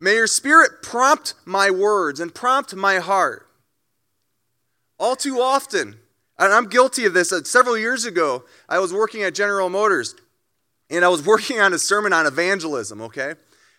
May 0.00 0.14
your 0.14 0.26
spirit 0.26 0.82
prompt 0.82 1.34
my 1.44 1.70
words 1.70 2.20
and 2.20 2.34
prompt 2.34 2.74
my 2.74 2.98
heart. 2.98 3.48
All 4.98 5.16
too 5.16 5.40
often, 5.40 5.96
and 6.38 6.52
I'm 6.52 6.68
guilty 6.68 7.04
of 7.04 7.14
this, 7.14 7.32
uh, 7.32 7.42
several 7.44 7.76
years 7.76 8.04
ago, 8.04 8.44
I 8.68 8.78
was 8.78 8.92
working 8.92 9.22
at 9.22 9.34
General 9.34 9.68
Motors 9.68 10.14
and 10.90 11.04
I 11.04 11.08
was 11.08 11.22
working 11.26 11.60
on 11.60 11.72
a 11.72 11.78
sermon 11.78 12.12
on 12.12 12.26
evangelism, 12.26 13.00
okay? 13.02 13.34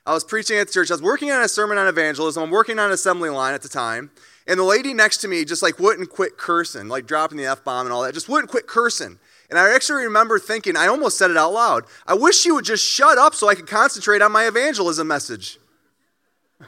I 0.09 0.13
was 0.13 0.23
preaching 0.23 0.57
at 0.57 0.65
the 0.65 0.73
church. 0.73 0.89
I 0.89 0.95
was 0.95 1.03
working 1.03 1.29
on 1.29 1.43
a 1.43 1.47
sermon 1.47 1.77
on 1.77 1.87
evangelism. 1.87 2.41
I'm 2.41 2.49
working 2.49 2.79
on 2.79 2.87
an 2.87 2.93
assembly 2.93 3.29
line 3.29 3.53
at 3.53 3.61
the 3.61 3.69
time. 3.69 4.09
And 4.47 4.59
the 4.59 4.63
lady 4.63 4.91
next 4.91 5.17
to 5.17 5.27
me 5.27 5.45
just 5.45 5.61
like 5.61 5.77
wouldn't 5.77 6.09
quit 6.09 6.35
cursing, 6.35 6.87
like 6.87 7.05
dropping 7.05 7.37
the 7.37 7.45
F 7.45 7.63
bomb 7.63 7.85
and 7.85 7.93
all 7.93 8.01
that, 8.01 8.15
just 8.15 8.27
wouldn't 8.27 8.49
quit 8.49 8.65
cursing. 8.65 9.19
And 9.51 9.59
I 9.59 9.71
actually 9.75 10.05
remember 10.05 10.39
thinking, 10.39 10.75
I 10.75 10.87
almost 10.87 11.19
said 11.19 11.29
it 11.29 11.37
out 11.37 11.53
loud. 11.53 11.83
I 12.07 12.15
wish 12.15 12.39
she 12.39 12.51
would 12.51 12.65
just 12.65 12.83
shut 12.83 13.19
up 13.19 13.35
so 13.35 13.49
I 13.49 13.53
could 13.53 13.67
concentrate 13.67 14.23
on 14.23 14.31
my 14.31 14.47
evangelism 14.47 15.07
message. 15.07 15.59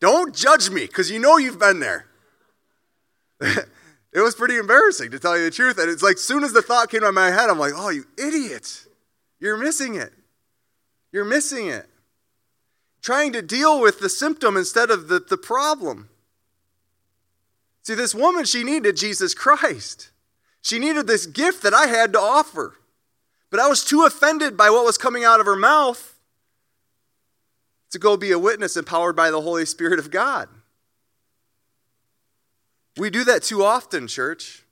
Don't 0.00 0.34
judge 0.34 0.70
me, 0.70 0.86
because 0.86 1.10
you 1.10 1.18
know 1.18 1.36
you've 1.36 1.58
been 1.58 1.80
there. 1.80 2.06
it 3.42 3.66
was 4.14 4.34
pretty 4.34 4.56
embarrassing, 4.56 5.10
to 5.10 5.18
tell 5.18 5.36
you 5.36 5.44
the 5.44 5.50
truth. 5.50 5.76
And 5.76 5.90
it's 5.90 6.02
like, 6.02 6.16
soon 6.16 6.44
as 6.44 6.54
the 6.54 6.62
thought 6.62 6.90
came 6.90 7.02
to 7.02 7.12
my 7.12 7.30
head, 7.30 7.50
I'm 7.50 7.58
like, 7.58 7.74
oh, 7.76 7.90
you 7.90 8.06
idiot. 8.16 8.86
You're 9.38 9.58
missing 9.58 9.96
it. 9.96 10.14
You're 11.12 11.24
missing 11.24 11.68
it 11.68 11.88
trying 13.02 13.32
to 13.32 13.42
deal 13.42 13.80
with 13.80 13.98
the 13.98 14.08
symptom 14.08 14.56
instead 14.56 14.90
of 14.90 15.08
the, 15.08 15.18
the 15.18 15.36
problem. 15.36 16.08
See, 17.82 17.94
this 17.94 18.14
woman, 18.14 18.44
she 18.44 18.62
needed 18.62 18.96
Jesus 18.96 19.34
Christ. 19.34 20.10
She 20.62 20.78
needed 20.78 21.08
this 21.08 21.26
gift 21.26 21.64
that 21.64 21.74
I 21.74 21.88
had 21.88 22.12
to 22.12 22.20
offer. 22.20 22.76
But 23.50 23.58
I 23.58 23.68
was 23.68 23.84
too 23.84 24.04
offended 24.04 24.56
by 24.56 24.70
what 24.70 24.84
was 24.84 24.96
coming 24.96 25.24
out 25.24 25.40
of 25.40 25.46
her 25.46 25.56
mouth 25.56 26.20
to 27.90 27.98
go 27.98 28.16
be 28.16 28.30
a 28.30 28.38
witness 28.38 28.76
empowered 28.76 29.16
by 29.16 29.30
the 29.30 29.42
Holy 29.42 29.66
Spirit 29.66 29.98
of 29.98 30.10
God. 30.10 30.48
We 32.96 33.10
do 33.10 33.24
that 33.24 33.42
too 33.42 33.64
often, 33.64 34.06
church. 34.06 34.62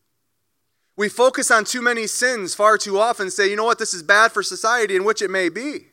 We 0.96 1.08
focus 1.08 1.50
on 1.50 1.64
too 1.64 1.82
many 1.82 2.06
sins 2.06 2.54
far 2.54 2.78
too 2.78 2.98
often 2.98 3.30
say, 3.30 3.50
you 3.50 3.56
know 3.56 3.64
what, 3.64 3.78
this 3.78 3.92
is 3.92 4.02
bad 4.02 4.32
for 4.32 4.42
society, 4.42 4.94
in 4.94 5.04
which 5.04 5.20
it 5.20 5.30
may 5.30 5.48
be. 5.48 5.89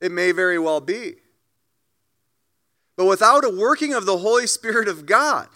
It 0.00 0.12
may 0.12 0.32
very 0.32 0.58
well 0.58 0.80
be. 0.80 1.14
But 2.96 3.06
without 3.06 3.44
a 3.44 3.50
working 3.50 3.94
of 3.94 4.06
the 4.06 4.18
Holy 4.18 4.46
Spirit 4.46 4.88
of 4.88 5.06
God, 5.06 5.48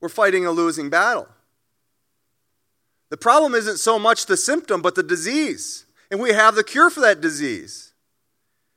we're 0.00 0.08
fighting 0.08 0.46
a 0.46 0.50
losing 0.50 0.90
battle. 0.90 1.28
The 3.10 3.16
problem 3.16 3.54
isn't 3.54 3.78
so 3.78 3.98
much 3.98 4.26
the 4.26 4.36
symptom, 4.36 4.82
but 4.82 4.94
the 4.94 5.02
disease. 5.02 5.86
And 6.10 6.20
we 6.20 6.32
have 6.32 6.54
the 6.54 6.64
cure 6.64 6.90
for 6.90 7.00
that 7.00 7.20
disease. 7.20 7.92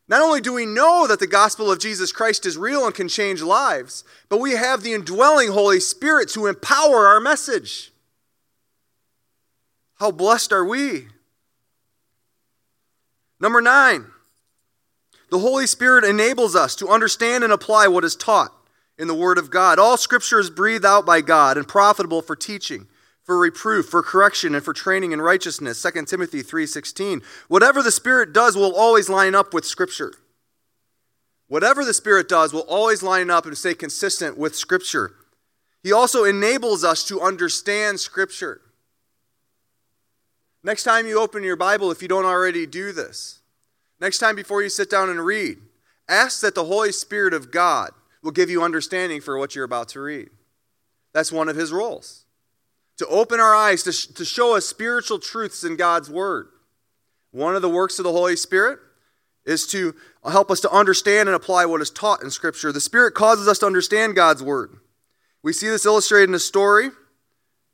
Not 0.07 0.21
only 0.21 0.41
do 0.41 0.51
we 0.51 0.65
know 0.65 1.07
that 1.07 1.19
the 1.19 1.27
gospel 1.27 1.71
of 1.71 1.79
Jesus 1.79 2.11
Christ 2.11 2.45
is 2.45 2.57
real 2.57 2.85
and 2.85 2.93
can 2.93 3.07
change 3.07 3.41
lives, 3.41 4.03
but 4.27 4.41
we 4.41 4.51
have 4.51 4.83
the 4.83 4.93
indwelling 4.93 5.51
Holy 5.51 5.79
Spirit 5.79 6.27
to 6.29 6.47
empower 6.47 7.07
our 7.07 7.21
message. 7.21 7.93
How 9.95 10.11
blessed 10.11 10.51
are 10.51 10.65
we? 10.65 11.07
Number 13.39 13.61
nine, 13.61 14.07
the 15.31 15.39
Holy 15.39 15.65
Spirit 15.65 16.03
enables 16.03 16.55
us 16.57 16.75
to 16.75 16.89
understand 16.89 17.43
and 17.43 17.53
apply 17.53 17.87
what 17.87 18.03
is 18.03 18.17
taught 18.17 18.53
in 18.97 19.07
the 19.07 19.15
Word 19.15 19.37
of 19.37 19.49
God. 19.49 19.79
All 19.79 19.95
Scripture 19.95 20.39
is 20.41 20.49
breathed 20.49 20.85
out 20.85 21.05
by 21.05 21.21
God 21.21 21.57
and 21.57 21.65
profitable 21.65 22.21
for 22.21 22.35
teaching, 22.35 22.87
for 23.23 23.39
reproof, 23.39 23.87
for 23.87 24.03
correction, 24.03 24.53
and 24.53 24.63
for 24.63 24.73
training 24.73 25.13
in 25.13 25.21
righteousness. 25.21 25.81
2 25.81 26.03
Timothy 26.03 26.43
3.16. 26.43 27.23
Whatever 27.47 27.81
the 27.81 27.91
Spirit 27.91 28.33
does 28.33 28.57
will 28.57 28.75
always 28.75 29.07
line 29.07 29.33
up 29.33 29.53
with 29.53 29.65
Scripture. 29.65 30.13
Whatever 31.47 31.85
the 31.85 31.93
Spirit 31.93 32.27
does 32.27 32.51
will 32.51 32.61
always 32.67 33.01
line 33.01 33.29
up 33.29 33.45
and 33.45 33.57
stay 33.57 33.73
consistent 33.73 34.37
with 34.37 34.53
Scripture. 34.53 35.13
He 35.81 35.93
also 35.93 36.25
enables 36.25 36.83
us 36.83 37.07
to 37.07 37.21
understand 37.21 38.01
Scripture. 38.01 38.59
Next 40.61 40.83
time 40.83 41.07
you 41.07 41.21
open 41.21 41.41
your 41.41 41.55
Bible, 41.55 41.89
if 41.89 42.01
you 42.01 42.09
don't 42.09 42.25
already 42.25 42.65
do 42.65 42.91
this, 42.91 43.40
Next 44.01 44.17
time 44.17 44.35
before 44.35 44.63
you 44.63 44.69
sit 44.69 44.89
down 44.89 45.11
and 45.11 45.23
read, 45.23 45.59
ask 46.09 46.41
that 46.41 46.55
the 46.55 46.65
Holy 46.65 46.91
Spirit 46.91 47.35
of 47.35 47.51
God 47.51 47.91
will 48.23 48.31
give 48.31 48.49
you 48.49 48.63
understanding 48.63 49.21
for 49.21 49.37
what 49.37 49.55
you're 49.55 49.63
about 49.63 49.89
to 49.89 50.01
read. 50.01 50.29
That's 51.13 51.31
one 51.31 51.47
of 51.47 51.55
his 51.55 51.71
roles. 51.71 52.25
To 52.97 53.05
open 53.07 53.39
our 53.39 53.53
eyes, 53.53 53.83
to, 53.83 53.91
sh- 53.91 54.07
to 54.07 54.25
show 54.25 54.55
us 54.55 54.65
spiritual 54.65 55.19
truths 55.19 55.63
in 55.63 55.75
God's 55.75 56.09
Word. 56.09 56.47
One 57.29 57.55
of 57.55 57.61
the 57.61 57.69
works 57.69 57.99
of 57.99 58.03
the 58.03 58.11
Holy 58.11 58.35
Spirit 58.35 58.79
is 59.45 59.67
to 59.67 59.95
help 60.23 60.49
us 60.49 60.59
to 60.61 60.71
understand 60.71 61.29
and 61.29 61.35
apply 61.35 61.65
what 61.65 61.81
is 61.81 61.89
taught 61.89 62.23
in 62.23 62.31
Scripture. 62.31 62.71
The 62.71 62.81
Spirit 62.81 63.13
causes 63.13 63.47
us 63.47 63.59
to 63.59 63.65
understand 63.67 64.15
God's 64.15 64.41
Word. 64.41 64.77
We 65.43 65.53
see 65.53 65.67
this 65.67 65.85
illustrated 65.85 66.29
in 66.29 66.35
a 66.35 66.39
story, 66.39 66.89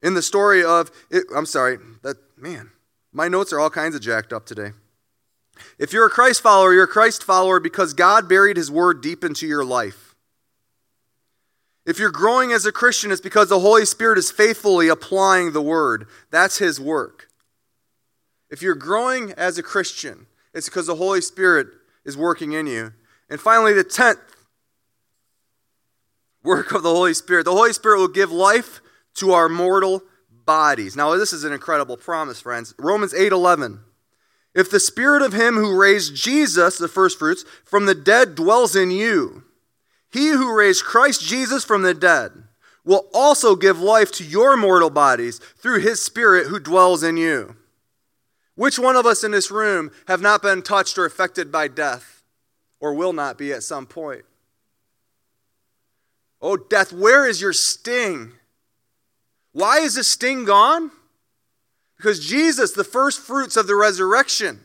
in 0.04 0.14
the 0.14 0.22
story 0.22 0.64
of, 0.64 0.92
it, 1.10 1.24
I'm 1.36 1.46
sorry, 1.46 1.78
that, 2.04 2.18
man, 2.38 2.72
my 3.14 3.28
notes 3.28 3.52
are 3.54 3.60
all 3.60 3.70
kinds 3.70 3.96
of 3.96 4.02
jacked 4.02 4.32
up 4.34 4.46
today. 4.46 4.72
If 5.80 5.94
you're 5.94 6.08
a 6.08 6.12
Christ 6.12 6.42
follower, 6.42 6.74
you're 6.74 6.84
a 6.84 6.88
Christ 6.88 7.24
follower 7.24 7.60
because 7.60 7.94
God 7.94 8.28
buried 8.28 8.58
His 8.58 8.72
Word 8.72 9.02
deep 9.02 9.24
into 9.24 9.48
your 9.48 9.66
life. 9.66 10.16
If 11.86 12.00
you're 12.00 12.12
growing 12.12 12.52
as 12.52 12.66
a 12.66 12.72
Christian, 12.72 13.12
it's 13.12 13.22
because 13.22 13.50
the 13.50 13.60
Holy 13.60 13.86
Spirit 13.86 14.18
is 14.18 14.30
faithfully 14.30 14.90
applying 14.90 15.54
the 15.54 15.62
Word. 15.62 16.08
That's 16.32 16.58
His 16.58 16.80
work. 16.80 17.30
If 18.50 18.62
you're 18.62 18.76
growing 18.76 19.32
as 19.34 19.58
a 19.58 19.64
Christian, 19.64 20.28
it's 20.54 20.68
because 20.68 20.88
the 20.88 20.96
Holy 20.96 21.22
Spirit 21.22 21.68
is 22.06 22.18
working 22.18 22.54
in 22.54 22.68
you. 22.68 22.94
And 23.30 23.40
finally, 23.40 23.74
the 23.74 23.84
tenth 23.84 24.20
work 26.44 26.72
of 26.72 26.84
the 26.84 26.90
Holy 26.90 27.14
Spirit 27.14 27.44
the 27.44 27.52
Holy 27.52 27.74
Spirit 27.74 28.00
will 28.00 28.08
give 28.08 28.32
life 28.32 28.82
to 29.16 29.32
our 29.32 29.50
mortal 29.50 30.02
bodies. 30.46 30.96
Now, 30.96 31.16
this 31.16 31.34
is 31.34 31.44
an 31.44 31.54
incredible 31.54 31.98
promise, 31.98 32.40
friends. 32.42 32.74
Romans 32.80 33.14
8 33.14 33.32
11. 33.32 33.82
If 34.58 34.72
the 34.72 34.80
spirit 34.80 35.22
of 35.22 35.34
him 35.34 35.54
who 35.54 35.80
raised 35.80 36.16
Jesus, 36.16 36.80
the 36.80 36.88
first 36.88 37.20
fruits, 37.20 37.46
from 37.64 37.86
the 37.86 37.94
dead 37.94 38.34
dwells 38.34 38.76
in 38.76 38.90
you, 38.90 39.44
he 40.12 40.30
who 40.30 40.58
raised 40.58 40.84
Christ 40.84 41.22
Jesus 41.22 41.64
from 41.64 41.84
the 41.84 41.94
dead 41.94 42.32
will 42.84 43.06
also 43.14 43.56
give 43.56 43.80
life 43.80 44.12
to 44.14 44.24
your 44.24 44.58
mortal 44.58 44.90
bodies 44.90 45.38
through 45.58 45.82
his 45.82 46.02
spirit 46.02 46.48
who 46.48 46.60
dwells 46.60 47.04
in 47.04 47.18
you. 47.18 47.56
Which 48.56 48.80
one 48.80 48.96
of 48.96 49.06
us 49.06 49.24
in 49.24 49.30
this 49.30 49.52
room 49.52 49.92
have 50.08 50.22
not 50.22 50.42
been 50.42 50.64
touched 50.64 50.98
or 50.98 51.06
affected 51.06 51.52
by 51.52 51.68
death 51.68 52.24
or 52.80 52.96
will 52.96 53.14
not 53.14 53.38
be 53.38 53.54
at 53.54 53.62
some 53.62 53.86
point? 53.86 54.26
Oh, 56.42 56.58
death, 56.58 56.92
where 56.92 57.28
is 57.28 57.40
your 57.40 57.54
sting? 57.54 58.32
Why 59.52 59.82
is 59.82 59.94
the 59.94 60.04
sting 60.04 60.46
gone? 60.46 60.90
Because 61.98 62.26
Jesus, 62.26 62.72
the 62.72 62.84
first 62.84 63.20
fruits 63.20 63.58
of 63.58 63.68
the 63.68 63.76
resurrection, 63.76 64.62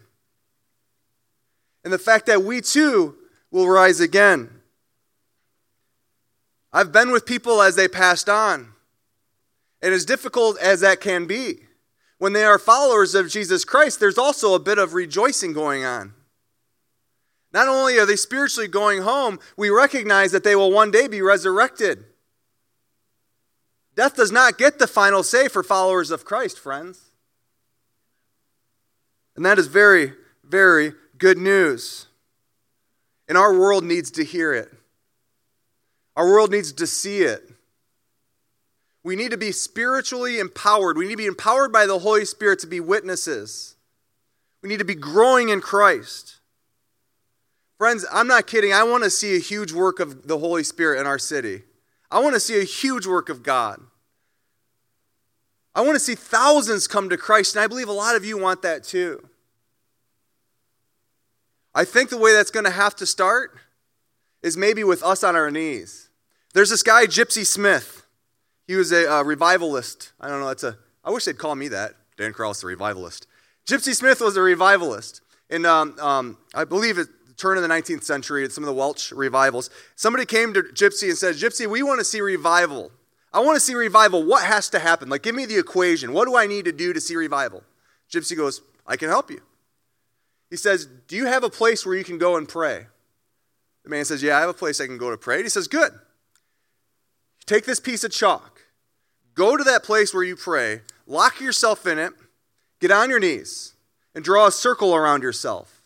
and 1.85 1.93
the 1.93 1.99
fact 1.99 2.27
that 2.27 2.43
we 2.43 2.61
too 2.61 3.17
will 3.51 3.69
rise 3.69 4.01
again. 4.01 4.51
I've 6.73 6.93
been 6.93 7.11
with 7.11 7.27
people 7.27 7.61
as 7.61 7.77
they 7.77 7.89
passed 7.89 8.29
on, 8.29 8.73
and 9.83 9.93
as 9.93 10.05
difficult 10.05 10.59
as 10.61 10.81
that 10.81 11.01
can 11.01 11.27
be, 11.27 11.61
when 12.19 12.33
they 12.33 12.45
are 12.45 12.59
followers 12.59 13.15
of 13.15 13.29
Jesus 13.29 13.65
Christ, 13.65 13.99
there's 13.99 14.19
also 14.19 14.55
a 14.55 14.61
bit 14.61 14.79
of 14.79 14.95
rejoicing 14.95 15.53
going 15.53 15.85
on. 15.85 16.15
Not 17.53 17.69
only 17.69 17.99
are 17.99 18.07
they 18.07 18.17
spiritually 18.17 18.69
going 18.69 19.03
home, 19.03 19.39
we 19.57 19.69
recognize 19.69 20.33
that 20.33 20.45
they 20.45 20.57
will 20.57 20.71
one 20.71 20.91
day 20.91 21.09
be 21.09 21.21
resurrected. 21.21 22.05
Death 23.95 24.17
does 24.17 24.33
not 24.33 24.57
get 24.57 24.79
the 24.79 24.87
final 24.87 25.23
say 25.23 25.49
for 25.49 25.63
followers 25.63 26.11
of 26.11 26.25
Christ, 26.25 26.59
friends. 26.59 27.12
And 29.37 29.45
that 29.45 29.59
is 29.59 29.67
very, 29.67 30.13
very 30.45 30.93
good 31.19 31.39
news. 31.39 32.07
And 33.29 33.39
our 33.39 33.59
world 33.59 33.85
needs 33.85 34.11
to 34.13 34.25
hear 34.25 34.53
it. 34.53 34.71
Our 36.17 36.27
world 36.27 36.51
needs 36.51 36.73
to 36.73 36.87
see 36.87 37.21
it. 37.21 37.49
We 39.05 39.17
need 39.17 39.31
to 39.31 39.37
be 39.37 39.53
spiritually 39.53 40.39
empowered. 40.39 40.97
We 40.97 41.07
need 41.07 41.13
to 41.13 41.17
be 41.17 41.27
empowered 41.27 41.73
by 41.73 41.87
the 41.87 41.99
Holy 41.99 42.25
Spirit 42.25 42.59
to 42.61 42.67
be 42.67 42.81
witnesses. 42.81 43.77
We 44.63 44.69
need 44.69 44.79
to 44.79 44.85
be 44.85 44.95
growing 44.95 45.49
in 45.49 45.61
Christ. 45.61 46.37
Friends, 47.79 48.07
I'm 48.13 48.29
not 48.29 48.47
kidding. 48.47 48.73
I 48.73 48.85
want 48.85 49.03
to 49.03 49.11
see 49.11 49.35
a 49.35 49.41
huge 49.41 49.73
work 49.73 49.99
of 49.99 50.29
the 50.29 50.39
Holy 50.39 50.63
Spirit 50.63 51.01
in 51.01 51.07
our 51.07 51.19
city. 51.19 51.63
I 52.13 52.21
want 52.21 52.35
to 52.35 52.41
see 52.41 52.61
a 52.61 52.65
huge 52.65 53.07
work 53.07 53.29
of 53.29 53.43
God. 53.43 53.81
I 55.75 55.81
want 55.81 55.95
to 55.95 56.01
see 56.01 56.15
thousands 56.15 56.87
come 56.87 57.09
to 57.09 57.17
Christ, 57.17 57.57
and 57.57 57.65
I 57.65 57.67
believe 57.67 57.89
a 57.89 57.93
lot 57.93 58.17
of 58.17 58.25
you 58.25 58.39
want 58.39 58.63
that 58.63 58.85
too. 58.85 59.29
I 61.75 61.85
think 61.85 62.11
the 62.11 62.19
way 62.19 62.33
that's 62.33 62.51
going 62.51 62.65
to 62.65 62.71
have 62.71 62.95
to 62.97 63.07
start 63.07 63.59
is 64.43 64.57
maybe 64.57 64.85
with 64.85 65.03
us 65.03 65.25
on 65.25 65.37
our 65.37 65.51
knees. 65.51 66.11
There's 66.53 66.69
this 66.69 66.83
guy, 66.83 67.07
Gypsy 67.07 67.47
Smith. 67.47 68.07
He 68.67 68.77
was 68.77 68.93
a 68.93 69.11
uh, 69.11 69.23
revivalist. 69.23 70.13
I 70.21 70.29
don't 70.29 70.41
know, 70.41 70.49
that's 70.49 70.65
a, 70.65 70.77
I 71.05 71.11
wish 71.11 71.25
they'd 71.25 71.39
call 71.39 71.55
me 71.55 71.69
that. 71.69 71.95
Dan 72.19 72.33
Krause, 72.33 72.61
the 72.61 72.67
revivalist. 72.67 73.27
Gypsy 73.67 73.95
Smith 73.95 74.21
was 74.21 74.37
a 74.37 74.43
revivalist. 74.43 75.23
And 75.49 75.67
um, 75.67 75.99
um, 75.99 76.39
I 76.55 76.65
believe 76.65 76.99
at 76.99 77.07
the 77.27 77.35
turn 77.35 77.57
of 77.57 77.63
the 77.63 77.69
19th 77.69 78.05
century, 78.05 78.45
at 78.45 78.53
some 78.53 78.65
of 78.65 78.69
the 78.69 78.75
Welsh 78.75 79.13
revivals, 79.13 79.71
somebody 79.97 80.27
came 80.27 80.53
to 80.53 80.63
Gypsy 80.63 81.09
and 81.09 81.17
said, 81.17 81.37
Gypsy, 81.37 81.67
we 81.67 81.83
want 81.83 82.01
to 82.01 82.05
see 82.05 82.21
revival. 82.21 82.91
I 83.35 83.41
want 83.41 83.57
to 83.57 83.61
see 83.61 83.75
revival. 83.75 84.25
What 84.25 84.45
has 84.45 84.69
to 84.71 84.79
happen? 84.79 85.09
Like, 85.09 85.23
give 85.23 85.35
me 85.35 85.47
the 85.47 85.59
equation. 85.59 86.13
What 86.13 86.27
do 86.27 86.37
I 86.37 86.47
need 86.47 86.67
to 86.67 86.73
do 86.73 86.93
to 86.93 87.01
see 87.01 87.17
revival? 87.17 87.63
Gypsy 88.13 88.37
goes, 88.37 88.61
I 88.87 88.97
can 88.97 89.09
help 89.09 89.31
you. 89.31 89.41
He 90.51 90.57
says, 90.57 90.87
Do 91.09 91.17
you 91.17 91.27
have 91.27 91.45
a 91.45 91.51
place 91.51 91.87
where 91.87 91.95
you 91.95 92.05
can 92.05 92.19
go 92.19 92.37
and 92.37 92.47
pray? 92.47 92.87
The 93.85 93.91
man 93.91 94.05
says, 94.05 94.23
Yeah, 94.23 94.37
I 94.37 94.41
have 94.41 94.51
a 94.51 94.55
place 94.55 94.81
I 94.81 94.87
can 94.87 94.99
go 94.99 95.11
to 95.11 95.17
pray. 95.17 95.37
And 95.37 95.45
he 95.45 95.49
says, 95.49 95.67
Good. 95.67 95.93
Take 97.47 97.65
this 97.65 97.81
piece 97.81 98.05
of 98.05 98.13
chalk, 98.13 98.61
go 99.35 99.57
to 99.57 99.65
that 99.65 99.83
place 99.83 100.15
where 100.15 100.23
you 100.23 100.37
pray, 100.37 100.83
lock 101.07 101.41
yourself 101.41 101.87
in 101.87 101.99
it, 101.99 102.13
get 102.81 102.91
on 102.91 103.11
your 103.11 103.19
knees, 103.19 103.75
and 104.15 104.23
draw 104.23 104.47
a 104.47 104.53
circle 104.53 104.95
around 104.95 105.23
yourself. 105.23 105.83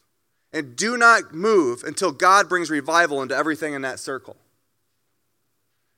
And 0.52 0.76
do 0.76 0.96
not 0.96 1.34
move 1.34 1.82
until 1.82 2.12
God 2.12 2.48
brings 2.48 2.70
revival 2.70 3.22
into 3.22 3.36
everything 3.36 3.74
in 3.74 3.82
that 3.82 4.00
circle. 4.00 4.36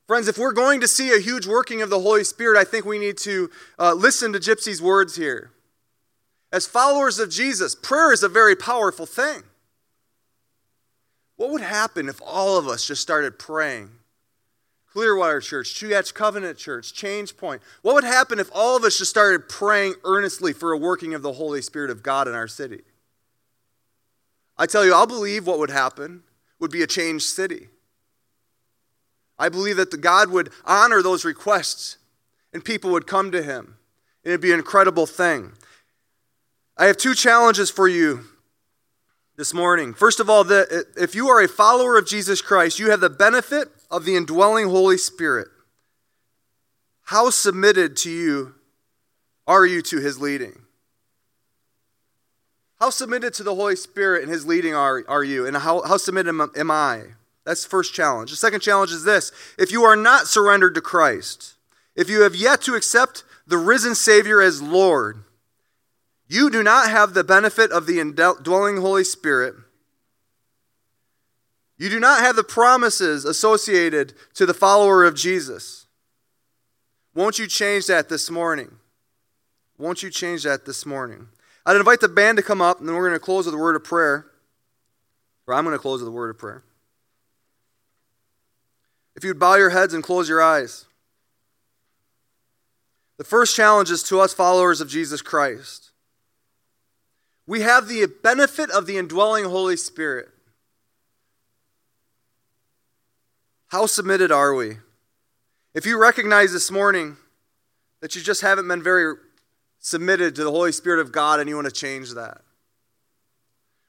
Friends, 0.09 0.27
if 0.27 0.39
we're 0.39 0.53
going 0.53 0.81
to 0.81 0.89
see 0.89 1.13
a 1.13 1.21
huge 1.21 1.47
working 1.47 1.83
of 1.83 1.91
the 1.91 2.01
Holy 2.01 2.25
Spirit, 2.25 2.59
I 2.59 2.65
think 2.65 2.87
we 2.87 2.99
need 2.99 3.19
to 3.19 3.51
uh, 3.79 3.93
listen 3.93 4.33
to 4.33 4.41
Gypsy's 4.41 4.81
words 4.81 5.15
here. 5.17 5.51
As 6.51 6.67
followers 6.67 7.19
of 7.19 7.31
Jesus, 7.31 7.75
prayer 7.75 8.11
is 8.11 8.23
a 8.23 8.29
very 8.29 8.57
powerful 8.57 9.05
thing. 9.05 9.43
What 11.37 11.51
would 11.51 11.61
happen 11.61 12.09
if 12.09 12.23
all 12.25 12.59
of 12.59 12.67
us 12.67 12.87
just 12.87 13.03
started 13.03 13.39
praying 13.39 13.91
Clearwater 14.91 15.41
Church, 15.43 15.75
Chugach 15.75 16.15
Covenant 16.15 16.57
Church, 16.57 16.95
Change 16.95 17.37
Point. 17.37 17.61
What 17.83 17.95
would 17.95 18.05
happen 18.05 18.39
if 18.39 18.49
all 18.55 18.77
of 18.77 18.85
us 18.85 18.97
just 18.97 19.11
started 19.11 19.49
praying 19.49 19.95
earnestly 20.05 20.55
for 20.55 20.73
a 20.73 20.79
working 20.79 21.13
of 21.13 21.21
the 21.21 21.35
Holy 21.35 21.61
Spirit 21.61 21.91
of 21.91 22.03
God 22.03 22.27
in 22.27 22.35
our 22.35 22.49
city? 22.49 22.81
I 24.57 24.65
tell 24.65 24.85
you, 24.85 24.95
I'll 24.95 25.07
believe 25.07 25.47
what 25.47 25.59
would 25.59 25.71
happen 25.71 26.23
would 26.59 26.71
be 26.71 26.83
a 26.83 26.87
changed 26.87 27.27
city. 27.27 27.69
I 29.39 29.49
believe 29.49 29.77
that 29.77 30.01
God 30.01 30.31
would 30.31 30.51
honor 30.65 31.03
those 31.03 31.25
requests 31.25 31.99
and 32.53 32.65
people 32.65 32.91
would 32.91 33.07
come 33.07 33.31
to 33.31 33.43
him. 33.43 33.77
And 34.25 34.33
it'd 34.33 34.41
be 34.41 34.53
an 34.53 34.59
incredible 34.59 35.07
thing. 35.07 35.53
I 36.77 36.87
have 36.87 36.97
two 36.97 37.15
challenges 37.15 37.71
for 37.71 37.89
you 37.89 38.25
this 39.37 39.55
morning. 39.55 39.95
First 39.95 40.21
of 40.21 40.29
all, 40.29 40.45
the, 40.45 40.87
if 40.97 41.15
you 41.15 41.29
are 41.29 41.41
a 41.41 41.49
follower 41.49 41.97
of 41.97 42.07
Jesus 42.07 42.43
Christ, 42.43 42.79
you 42.79 42.91
have 42.91 43.01
the 43.01 43.11
benefit 43.11 43.69
of 43.91 44.05
the 44.05 44.17
indwelling 44.17 44.69
Holy 44.69 44.99
Spirit. 44.99 45.49
How 47.05 47.31
submitted 47.31 47.97
to 47.99 48.11
you 48.11 48.55
are 49.47 49.65
you 49.65 49.81
to 49.83 49.99
his 49.99 50.21
leading? 50.21 50.63
How 52.79 52.91
submitted 52.91 53.35
to 53.35 53.43
the 53.43 53.55
Holy 53.55 53.77
Spirit 53.77 54.23
and 54.23 54.31
his 54.31 54.47
leading 54.47 54.75
are, 54.75 55.03
are 55.09 55.25
you? 55.25 55.47
And 55.47 55.57
how, 55.57 55.83
how 55.83 55.97
submitted 55.97 56.29
am, 56.29 56.51
am 56.55 56.71
I? 56.71 57.03
That's 57.49 57.63
the 57.63 57.71
first 57.71 57.95
challenge. 57.95 58.29
The 58.29 58.37
second 58.37 58.61
challenge 58.61 58.91
is 58.91 59.05
this 59.05 59.33
if 59.57 59.73
you 59.73 59.83
are 59.85 59.97
not 59.97 60.27
surrendered 60.27 60.75
to 60.75 60.83
Christ, 60.83 61.55
if 61.97 62.11
you 62.11 62.21
have 62.21 62.37
yet 62.37 62.61
to 62.63 62.75
accept 62.75 63.25
the 63.47 63.57
risen 63.57 63.95
Savior 63.95 64.43
as 64.43 64.61
Lord, 64.61 65.25
you 66.27 66.51
do 66.51 66.63
not 66.63 66.91
have 66.91 67.15
the 67.15 67.25
benefit 67.25 67.73
of 67.73 67.87
the 67.87 68.01
indwelling 68.01 68.83
Holy 68.83 69.03
Spirit. 69.03 69.55
You 71.79 71.89
do 71.89 71.99
not 71.99 72.21
have 72.21 72.37
the 72.37 72.45
promises 72.45 73.25
associated 73.25 74.13
to 74.35 74.45
the 74.45 74.53
follower 74.53 75.07
of 75.07 75.15
Jesus. 75.15 75.87
Won't 77.15 77.39
you 77.39 77.47
change 77.47 77.87
that 77.87 78.11
this 78.11 78.31
morning? 78.31 78.77
Won't 79.79 80.03
you 80.03 80.11
change 80.11 80.43
that 80.43 80.67
this 80.67 80.85
morning? 80.85 81.29
I'd 81.65 81.77
invite 81.77 82.01
the 82.01 82.09
band 82.09 82.37
to 82.37 82.43
come 82.43 82.61
up, 82.61 82.79
and 82.79 82.87
then 82.87 82.95
we're 82.95 83.09
going 83.09 83.19
to 83.19 83.25
close 83.25 83.47
with 83.47 83.55
a 83.55 83.59
word 83.59 83.75
of 83.75 83.85
prayer. 83.85 84.27
Or 85.47 85.55
I'm 85.55 85.65
going 85.65 85.75
to 85.75 85.81
close 85.81 86.01
with 86.01 86.09
a 86.09 86.13
word 86.13 86.29
of 86.29 86.37
prayer. 86.37 86.63
If 89.19 89.25
you'd 89.25 89.41
bow 89.41 89.57
your 89.57 89.71
heads 89.71 89.95
and 89.95 90.05
close 90.05 90.29
your 90.29 90.41
eyes. 90.41 90.85
The 93.17 93.25
first 93.25 93.57
challenge 93.57 93.91
is 93.91 94.05
to 94.05 94.21
us 94.21 94.33
followers 94.33 94.81
of 94.81 94.89
Jesus 94.89 95.23
Christ. 95.23 95.91
We 97.45 97.63
have 97.63 97.89
the 97.89 98.07
benefit 98.23 98.71
of 98.71 98.87
the 98.87 98.97
indwelling 98.97 99.47
Holy 99.47 99.77
Spirit. 99.77 100.29
How 103.67 103.87
submitted 103.87 104.31
are 104.31 104.55
we? 104.55 104.77
If 105.75 105.85
you 105.85 106.01
recognize 106.01 106.53
this 106.53 106.71
morning 106.71 107.17
that 108.01 108.15
you 108.15 108.23
just 108.23 108.43
haven't 108.43 108.69
been 108.69 108.85
very 108.85 109.17
submitted 109.81 110.37
to 110.37 110.45
the 110.45 110.53
Holy 110.53 110.71
Spirit 110.71 111.01
of 111.01 111.11
God 111.11 111.41
and 111.41 111.49
you 111.49 111.57
want 111.57 111.67
to 111.67 111.73
change 111.73 112.15
that, 112.15 112.43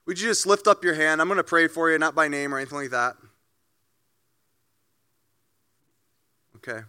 Would 0.08 0.20
you 0.20 0.28
just 0.28 0.48
lift 0.48 0.66
up 0.66 0.84
your 0.84 0.96
hand? 0.96 1.22
I'm 1.22 1.28
going 1.28 1.38
to 1.38 1.44
pray 1.44 1.68
for 1.68 1.92
you, 1.92 2.00
not 2.00 2.16
by 2.16 2.30
name 2.30 2.52
or 2.52 2.58
anything 2.58 2.80
like 2.80 2.90
that. 2.90 3.16
Okay. 6.70 6.86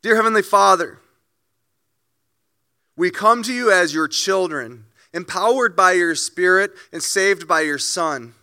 Dear 0.00 0.16
Heavenly 0.16 0.42
Father, 0.42 0.98
we 2.96 3.10
come 3.10 3.42
to 3.42 3.52
you 3.52 3.70
as 3.70 3.92
your 3.92 4.08
children, 4.08 4.86
empowered 5.12 5.76
by 5.76 5.92
your 5.92 6.14
Spirit 6.14 6.72
and 6.90 7.02
saved 7.02 7.46
by 7.46 7.60
your 7.60 7.78
Son. 7.78 8.34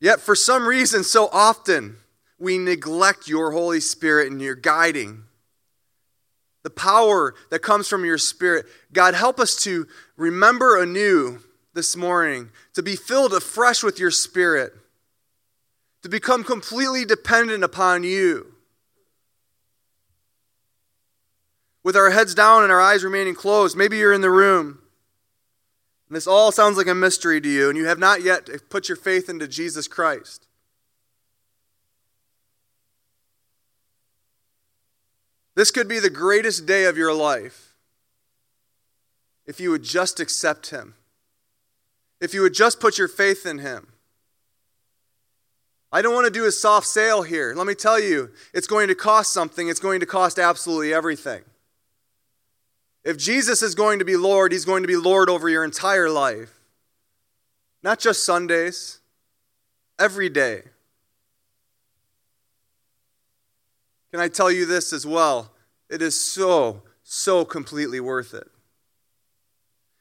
Yet, 0.00 0.20
for 0.20 0.34
some 0.34 0.66
reason, 0.66 1.04
so 1.04 1.28
often, 1.32 1.96
we 2.38 2.58
neglect 2.58 3.28
your 3.28 3.52
Holy 3.52 3.80
Spirit 3.80 4.30
and 4.30 4.42
your 4.42 4.54
guiding. 4.54 5.24
The 6.64 6.70
power 6.70 7.34
that 7.50 7.60
comes 7.60 7.88
from 7.88 8.04
your 8.04 8.18
Spirit. 8.18 8.66
God, 8.92 9.14
help 9.14 9.40
us 9.40 9.56
to 9.64 9.86
remember 10.16 10.80
anew 10.80 11.40
this 11.72 11.96
morning, 11.96 12.50
to 12.74 12.82
be 12.82 12.94
filled 12.94 13.32
afresh 13.32 13.82
with 13.82 13.98
your 13.98 14.10
Spirit, 14.10 14.74
to 16.02 16.08
become 16.08 16.44
completely 16.44 17.04
dependent 17.04 17.64
upon 17.64 18.04
you. 18.04 18.54
With 21.82 21.96
our 21.96 22.10
heads 22.10 22.34
down 22.34 22.62
and 22.62 22.72
our 22.72 22.80
eyes 22.80 23.04
remaining 23.04 23.34
closed, 23.34 23.76
maybe 23.76 23.96
you're 23.96 24.12
in 24.12 24.20
the 24.20 24.30
room. 24.30 24.80
And 26.08 26.16
this 26.16 26.26
all 26.26 26.52
sounds 26.52 26.76
like 26.76 26.86
a 26.86 26.94
mystery 26.94 27.40
to 27.40 27.48
you, 27.48 27.68
and 27.68 27.76
you 27.76 27.86
have 27.86 27.98
not 27.98 28.22
yet 28.22 28.48
put 28.70 28.88
your 28.88 28.96
faith 28.96 29.28
into 29.28 29.46
Jesus 29.46 29.88
Christ. 29.88 30.46
This 35.54 35.70
could 35.70 35.88
be 35.88 35.98
the 35.98 36.08
greatest 36.08 36.66
day 36.66 36.84
of 36.84 36.96
your 36.96 37.12
life 37.12 37.74
if 39.44 39.58
you 39.58 39.70
would 39.70 39.82
just 39.82 40.20
accept 40.20 40.70
Him, 40.70 40.94
if 42.20 42.32
you 42.32 42.42
would 42.42 42.54
just 42.54 42.78
put 42.78 42.96
your 42.96 43.08
faith 43.08 43.44
in 43.44 43.58
Him. 43.58 43.88
I 45.90 46.02
don't 46.02 46.14
want 46.14 46.26
to 46.26 46.32
do 46.32 46.46
a 46.46 46.52
soft 46.52 46.86
sale 46.86 47.22
here. 47.22 47.54
Let 47.56 47.66
me 47.66 47.74
tell 47.74 47.98
you, 47.98 48.30
it's 48.52 48.66
going 48.66 48.88
to 48.88 48.94
cost 48.94 49.32
something, 49.32 49.68
it's 49.68 49.80
going 49.80 50.00
to 50.00 50.06
cost 50.06 50.38
absolutely 50.38 50.92
everything. 50.92 51.42
If 53.04 53.16
Jesus 53.16 53.62
is 53.62 53.74
going 53.74 54.00
to 54.00 54.04
be 54.04 54.16
Lord, 54.16 54.52
He's 54.52 54.66
going 54.66 54.82
to 54.82 54.88
be 54.88 54.96
Lord 54.96 55.30
over 55.30 55.48
your 55.48 55.64
entire 55.64 56.10
life, 56.10 56.60
not 57.82 57.98
just 57.98 58.24
Sundays, 58.24 59.00
every 59.98 60.28
day. 60.28 60.62
Can 64.10 64.20
I 64.20 64.28
tell 64.28 64.50
you 64.50 64.66
this 64.66 64.92
as 64.92 65.06
well? 65.06 65.52
It 65.88 66.02
is 66.02 66.18
so, 66.18 66.82
so 67.02 67.44
completely 67.44 68.00
worth 68.00 68.34
it. 68.34 68.48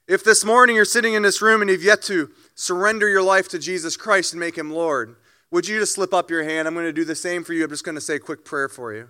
If 0.08 0.24
this 0.24 0.46
morning 0.46 0.76
you're 0.76 0.86
sitting 0.86 1.14
in 1.14 1.24
this 1.24 1.42
room 1.42 1.62
and 1.62 1.70
you've 1.70 1.84
yet 1.84 2.02
to 2.04 2.32
surrender 2.56 3.10
your 3.10 3.22
life 3.22 3.50
to 3.50 3.60
Jesus 3.60 3.98
Christ 3.98 4.34
and 4.34 4.40
make 4.40 4.58
him 4.58 4.72
Lord, 4.72 5.18
would 5.52 5.68
you 5.68 5.80
just 5.80 5.94
slip 5.94 6.14
up 6.14 6.30
your 6.30 6.44
hand? 6.44 6.68
I'm 6.68 6.74
going 6.74 6.86
to 6.86 6.94
do 6.94 7.06
the 7.06 7.16
same 7.16 7.44
for 7.44 7.54
you. 7.54 7.64
I'm 7.64 7.70
just 7.70 7.84
going 7.84 7.96
to 7.96 8.02
say 8.02 8.16
a 8.16 8.20
quick 8.20 8.44
prayer 8.44 8.68
for 8.68 8.94
you. 8.94 9.10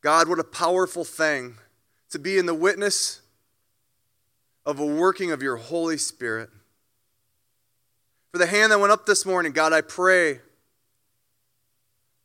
God, 0.00 0.28
what 0.28 0.38
a 0.38 0.44
powerful 0.44 1.04
thing 1.04 1.56
to 2.10 2.18
be 2.18 2.38
in 2.38 2.46
the 2.46 2.54
witness 2.54 3.20
of 4.64 4.78
a 4.78 4.86
working 4.86 5.32
of 5.32 5.42
your 5.42 5.56
Holy 5.56 5.98
Spirit. 5.98 6.50
For 8.32 8.38
the 8.38 8.46
hand 8.46 8.70
that 8.70 8.78
went 8.78 8.92
up 8.92 9.06
this 9.06 9.26
morning, 9.26 9.52
God, 9.52 9.72
I 9.72 9.80
pray. 9.80 10.40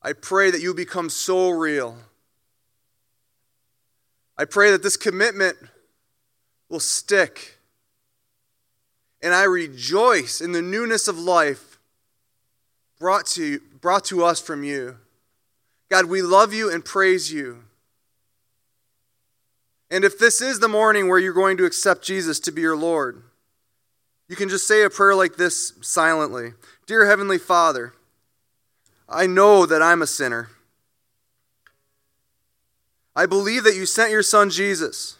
I 0.01 0.13
pray 0.13 0.51
that 0.51 0.61
you 0.61 0.73
become 0.73 1.09
so 1.09 1.49
real. 1.49 1.97
I 4.37 4.45
pray 4.45 4.71
that 4.71 4.83
this 4.83 4.97
commitment 4.97 5.57
will 6.69 6.79
stick. 6.79 7.57
And 9.23 9.33
I 9.33 9.43
rejoice 9.43 10.39
in 10.39 10.51
the 10.51 10.61
newness 10.61 11.07
of 11.07 11.17
life 11.17 11.79
brought 12.99 13.25
to, 13.27 13.59
brought 13.81 14.05
to 14.05 14.23
us 14.23 14.39
from 14.39 14.63
you. 14.63 14.97
God, 15.89 16.05
we 16.05 16.21
love 16.21 16.53
you 16.53 16.71
and 16.71 16.85
praise 16.85 17.33
you. 17.33 17.63
And 19.89 20.03
if 20.03 20.17
this 20.17 20.41
is 20.41 20.59
the 20.59 20.67
morning 20.67 21.07
where 21.07 21.19
you're 21.19 21.33
going 21.33 21.57
to 21.57 21.65
accept 21.65 22.03
Jesus 22.03 22.39
to 22.41 22.51
be 22.51 22.61
your 22.61 22.75
Lord, 22.75 23.23
you 24.27 24.35
can 24.35 24.49
just 24.49 24.67
say 24.67 24.83
a 24.83 24.89
prayer 24.89 25.15
like 25.15 25.35
this 25.35 25.73
silently 25.81 26.53
Dear 26.87 27.05
Heavenly 27.05 27.37
Father, 27.37 27.93
I 29.07 29.27
know 29.27 29.65
that 29.65 29.81
I'm 29.81 30.01
a 30.01 30.07
sinner. 30.07 30.49
I 33.15 33.25
believe 33.25 33.63
that 33.63 33.75
you 33.75 33.85
sent 33.85 34.11
your 34.11 34.23
Son 34.23 34.49
Jesus 34.49 35.17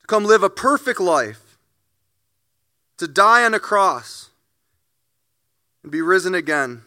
to 0.00 0.06
come 0.06 0.24
live 0.24 0.42
a 0.42 0.50
perfect 0.50 0.98
life, 0.98 1.49
to 3.00 3.08
die 3.08 3.46
on 3.46 3.54
a 3.54 3.58
cross, 3.58 4.28
and 5.82 5.90
be 5.90 6.02
risen 6.02 6.34
again. 6.34 6.82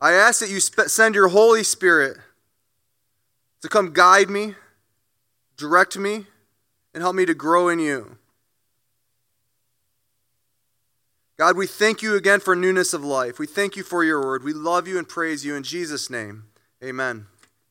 I 0.00 0.12
ask 0.12 0.38
that 0.38 0.48
you 0.48 0.60
send 0.60 1.16
your 1.16 1.26
Holy 1.26 1.64
Spirit 1.64 2.16
to 3.62 3.68
come 3.68 3.92
guide 3.92 4.30
me, 4.30 4.54
direct 5.56 5.98
me, 5.98 6.26
and 6.94 7.02
help 7.02 7.16
me 7.16 7.26
to 7.26 7.34
grow 7.34 7.68
in 7.68 7.80
you. 7.80 8.16
God, 11.36 11.56
we 11.56 11.66
thank 11.66 12.00
you 12.00 12.14
again 12.14 12.38
for 12.38 12.54
newness 12.54 12.94
of 12.94 13.02
life. 13.02 13.40
We 13.40 13.48
thank 13.48 13.74
you 13.74 13.82
for 13.82 14.04
your 14.04 14.20
word. 14.22 14.44
We 14.44 14.52
love 14.52 14.86
you 14.86 14.98
and 14.98 15.08
praise 15.08 15.44
you 15.44 15.56
in 15.56 15.64
Jesus' 15.64 16.08
name. 16.08 16.44
Amen. 16.80 17.26